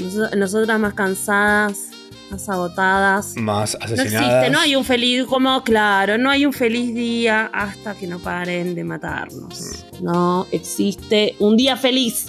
[0.00, 1.90] Nos- nosotras más cansadas.
[2.30, 3.36] Más agotadas.
[3.36, 4.12] Más No asesinadas.
[4.32, 8.18] existe, no hay un feliz, como claro, no hay un feliz día hasta que no
[8.20, 9.84] paren de matarnos.
[10.00, 12.28] No existe un día feliz.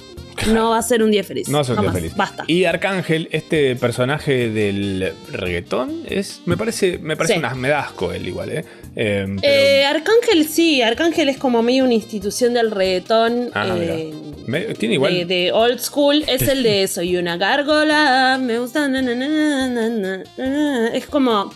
[0.53, 1.49] No va a ser un día feliz.
[1.49, 2.16] No es un día feliz.
[2.16, 2.43] Basta.
[2.45, 6.41] Y Arcángel, este personaje del reggaetón, es.
[6.45, 6.99] Me parece.
[6.99, 7.39] Me parece Sí.
[7.39, 8.66] un as- me da asco él igual, ¿eh?
[8.95, 13.49] Eh, pero- Eh, Arcángel sí, Arcángel es como medio una institución del reggaetón.
[13.55, 14.14] Ah, eh,
[14.48, 15.14] me- tiene igual.
[15.14, 18.88] de, de old school es el de soy una gárgola, me gusta.
[18.88, 20.88] na, na, na.
[20.93, 21.54] Es como.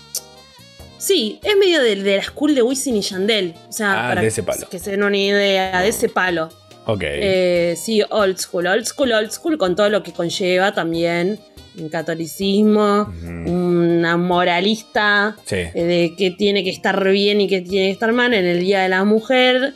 [0.97, 3.55] Sí, es medio de, de la school de Wisin y Yandel.
[3.67, 4.69] O sea, Ah, para de ese palo.
[4.69, 6.49] que se den una idea, de ese palo.
[6.85, 7.01] ok.
[7.03, 11.39] Eh, sí, old school, old school, old school, con todo lo que conlleva también
[11.79, 15.55] un catolicismo, una moralista sí.
[15.55, 18.59] eh, de que tiene que estar bien y que tiene que estar mal en el
[18.59, 19.73] Día de la Mujer.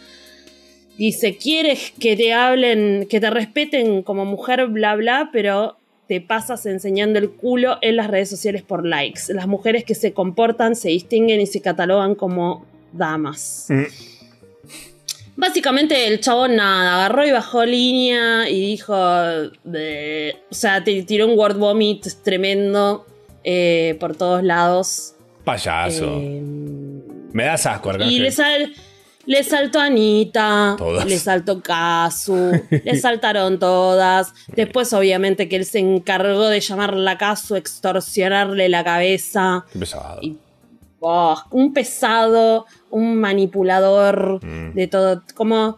[0.98, 5.78] Dice, quieres que te hablen, que te respeten como mujer, bla, bla, pero
[6.08, 9.22] te pasas enseñando el culo en las redes sociales por likes.
[9.30, 13.66] Las mujeres que se comportan, se distinguen y se catalogan como damas.
[13.70, 13.84] Mm.
[15.38, 18.96] Básicamente el chabón nada, agarró y bajó línea y dijo,
[19.66, 20.34] "Bleh".
[20.50, 23.06] o sea, te tiró un word vomit tremendo
[23.44, 25.14] eh, por todos lados.
[25.44, 26.20] Payaso.
[26.22, 26.42] Eh,
[27.34, 28.16] me das asco, Arcángel.
[28.16, 28.74] y le, sal-
[29.26, 31.06] le saltó Anita, Todas.
[31.06, 34.34] le saltó Casu, le saltaron todas.
[34.56, 39.66] Después, obviamente, que él se encargó de llamarla a Casu, extorsionarle la cabeza.
[39.72, 40.20] Qué pesado.
[40.22, 40.38] Y-
[41.08, 44.74] Oh, un pesado, un manipulador Mm.
[44.74, 45.22] de todo.
[45.36, 45.78] Como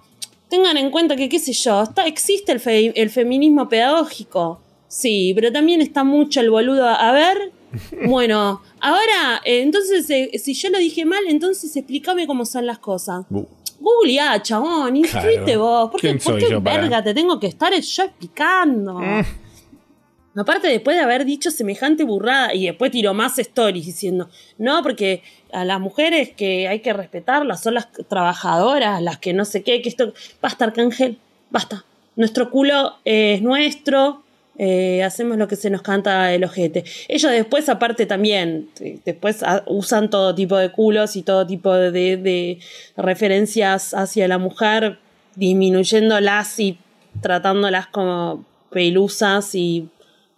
[0.50, 4.62] tengan en cuenta que, qué sé yo, está, existe el, fe- el feminismo pedagógico.
[4.88, 6.88] Sí, pero también está mucho el boludo.
[6.88, 7.52] A ver,
[8.08, 12.80] bueno, ahora, eh, entonces, eh, si yo lo dije mal, entonces explícame cómo son las
[12.80, 13.26] cosas.
[13.30, 13.48] Bu-
[13.80, 15.60] Googleá, chabón, Claro.
[15.60, 15.92] vos.
[15.92, 18.96] ¿Por qué, ¿Quién por qué para- verga te tengo que estar yo explicando?
[19.00, 19.22] Mm.
[20.40, 25.24] Aparte, después de haber dicho semejante burrada, y después tiró más stories diciendo, no, porque
[25.52, 29.82] a las mujeres que hay que respetarlas son las trabajadoras, las que no sé qué,
[29.82, 30.14] que esto.
[30.42, 31.18] Basta, Arcángel,
[31.50, 31.86] basta.
[32.16, 34.24] Nuestro culo es nuestro,
[34.60, 36.84] eh, hacemos lo que se nos canta el ojete.
[37.08, 41.74] Ellos después, aparte también, eh, después ah, usan todo tipo de culos y todo tipo
[41.76, 42.58] de, de
[42.96, 44.98] referencias hacia la mujer,
[45.36, 46.80] disminuyéndolas y
[47.22, 49.90] tratándolas como pelusas y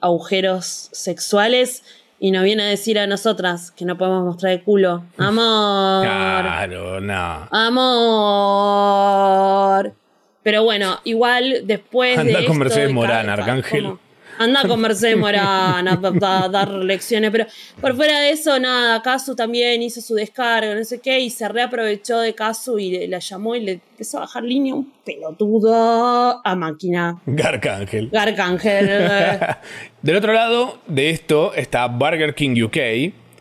[0.02, 1.84] agujeros sexuales.
[2.22, 5.06] Y nos viene a decir a nosotras que no podemos mostrar el culo.
[5.18, 6.04] Amor.
[6.04, 7.48] Claro, no.
[7.50, 8.90] Amor.
[10.44, 12.36] Pero bueno, igual después de.
[12.36, 13.98] Anda con Mercedes de Morán, Arcángel.
[14.40, 17.30] Anda con Mercedes Morán a, a- a dar lecciones.
[17.30, 17.46] Pero
[17.82, 21.48] por fuera de eso, nada, Casu también hizo su descarga, no sé qué, y se
[21.50, 26.42] reaprovechó de Casu y le- la llamó y le empezó a bajar línea un pelotudo
[26.46, 27.20] a máquina.
[27.26, 28.10] Garcángel.
[28.14, 28.88] Arcángel.
[30.02, 32.78] Del otro lado de esto está Burger King UK,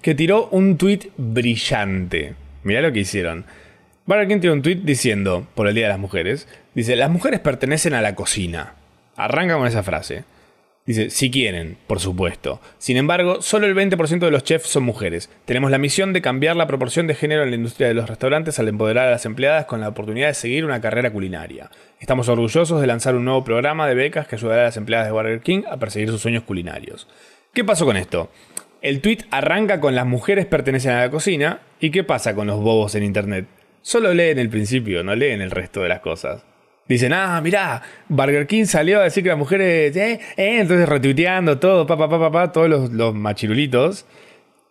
[0.02, 2.34] que tiró un tweet brillante.
[2.64, 3.44] Mirá lo que hicieron.
[4.06, 7.40] Burger King tiene un tweet diciendo, por el Día de las Mujeres, dice, las mujeres
[7.40, 8.74] pertenecen a la cocina.
[9.16, 10.24] Arranca con esa frase.
[10.88, 12.62] Dice, si quieren, por supuesto.
[12.78, 15.28] Sin embargo, solo el 20% de los chefs son mujeres.
[15.44, 18.58] Tenemos la misión de cambiar la proporción de género en la industria de los restaurantes
[18.58, 21.70] al empoderar a las empleadas con la oportunidad de seguir una carrera culinaria.
[22.00, 25.12] Estamos orgullosos de lanzar un nuevo programa de becas que ayudará a las empleadas de
[25.12, 27.06] Burger King a perseguir sus sueños culinarios.
[27.52, 28.30] ¿Qué pasó con esto?
[28.80, 31.60] El tweet arranca con las mujeres pertenecen a la cocina.
[31.80, 33.44] ¿Y qué pasa con los bobos en internet?
[33.82, 36.47] Solo leen el principio, no leen el resto de las cosas.
[36.88, 41.58] Dicen, ah, mirá, Burger King salió a decir que las mujeres, eh, eh, entonces retuiteando
[41.58, 44.06] todo, pa, pa, pa, todos los, los machirulitos.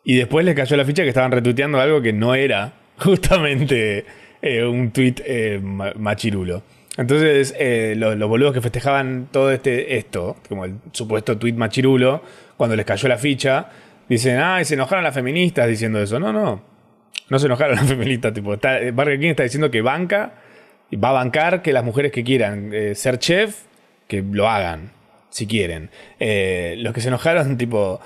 [0.04, 4.06] Y después les cayó la ficha que estaban retuiteando algo que no era justamente
[4.42, 6.64] eh, un tweet eh, ma- machirulo.
[6.98, 7.54] Entonces,
[7.96, 12.24] los, los boludos que festejaban todo este, esto, como el supuesto tweet machirulo,
[12.58, 13.70] cuando les cayó la ficha,
[14.10, 16.20] dicen, ah, se enojaron las feministas diciendo eso.
[16.20, 16.64] No, no.
[17.30, 18.34] No se enojaron las feministas.
[18.34, 20.47] Tipo, está, Burger King está diciendo que banca, y
[20.96, 23.64] va a bancar que las mujeres que quieran eh, ser chef,
[24.08, 24.92] que lo hagan,
[25.30, 25.90] si quieren.
[26.20, 28.00] Eh, los que se enojaron, tipo,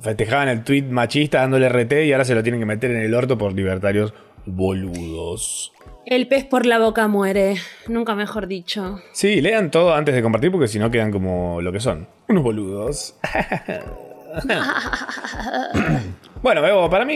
[0.00, 3.14] festejaban el tweet machista dándole RT y ahora se lo tienen que meter en el
[3.14, 4.12] orto por libertarios
[4.46, 5.72] boludos.
[6.06, 7.56] El pez por la boca muere.
[7.88, 9.00] Nunca mejor dicho.
[9.12, 12.06] Sí, lean todo antes de compartir porque si no quedan como lo que son.
[12.28, 13.14] Unos boludos.
[16.42, 17.14] bueno, Evo, para mí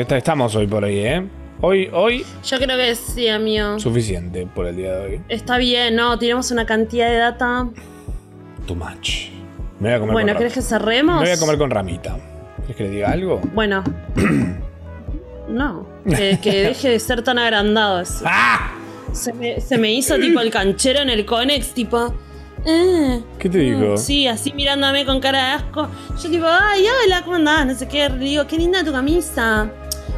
[0.00, 1.22] est- estamos hoy por ahí, ¿eh?
[1.60, 3.78] Hoy, hoy, Yo creo que sí, amigo.
[3.78, 5.20] suficiente por el día de hoy.
[5.28, 6.18] Está bien, ¿no?
[6.18, 7.68] Tenemos una cantidad de data.
[8.66, 9.30] Too much.
[9.80, 11.16] Me voy a comer Bueno, con ¿querés que cerremos?
[11.22, 12.16] Me voy a comer con ramita.
[12.58, 13.40] ¿Quieres que le diga algo?
[13.54, 13.82] Bueno.
[15.48, 18.22] No, que, que deje de ser tan agrandado eso.
[18.26, 18.72] ¡Ah!
[19.12, 22.12] Se me, se me hizo tipo el canchero en el Conex, tipo.
[22.66, 23.94] eh, ¿Qué te digo?
[23.94, 25.88] mm, Sí, así mirándome con cara de asco.
[26.20, 27.64] Yo tipo, ay, hola, ¿cómo andás?
[27.64, 28.08] No sé qué.
[28.08, 29.70] Le digo, qué linda tu camisa.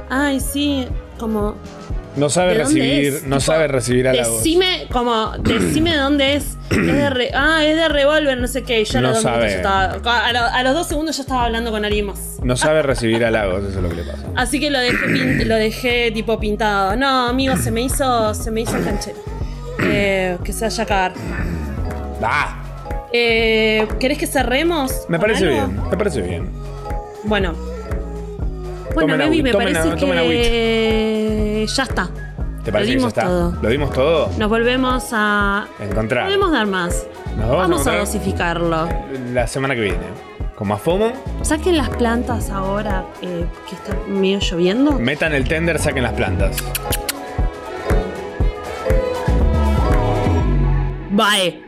[0.09, 0.87] Ay, sí,
[1.19, 1.57] como.
[2.17, 4.39] No sabe ¿De dónde recibir, no Tipo, sabe recibir halagos.
[4.43, 6.57] Decime, como, decime dónde es.
[6.71, 8.85] Es de re- ah, es de revólver, no sé qué.
[8.85, 9.55] Yo a los sabe.
[9.55, 9.85] estaba.
[9.95, 12.39] A, lo- a los dos segundos ya estaba hablando con alguien más.
[12.43, 14.25] No sabe recibir halagos, eso es lo que le pasa.
[14.37, 16.97] Así que lo dejé, pin- lo dejé tipo pintado.
[16.97, 19.19] No, amigo, se me hizo, se me hizo el canchero.
[19.83, 21.13] Eh, que se vaya a cagar.
[22.23, 22.63] ¡Ah!
[23.13, 24.93] Eh, ¿Querés que cerremos?
[25.09, 25.67] Me parece algo?
[25.69, 26.51] bien, me parece bien.
[27.25, 27.55] Bueno.
[29.07, 32.09] Bueno, agüi- me tomen parece tomen que ya está.
[32.65, 33.33] ¿Te parece Lo dimos que ya está?
[33.33, 33.55] todo.
[33.63, 34.31] ¿Lo dimos todo?
[34.39, 35.67] Nos volvemos a.
[35.81, 36.25] Encontrar.
[36.27, 37.07] Podemos dar más.
[37.37, 38.89] Nos vamos a Vamos a encontrar dosificarlo.
[39.33, 40.29] La semana que viene.
[40.57, 44.93] Con más FOMO, Saquen las plantas ahora eh, que está medio lloviendo.
[44.99, 46.57] metan el tender, saquen las plantas.
[51.11, 51.68] Bye.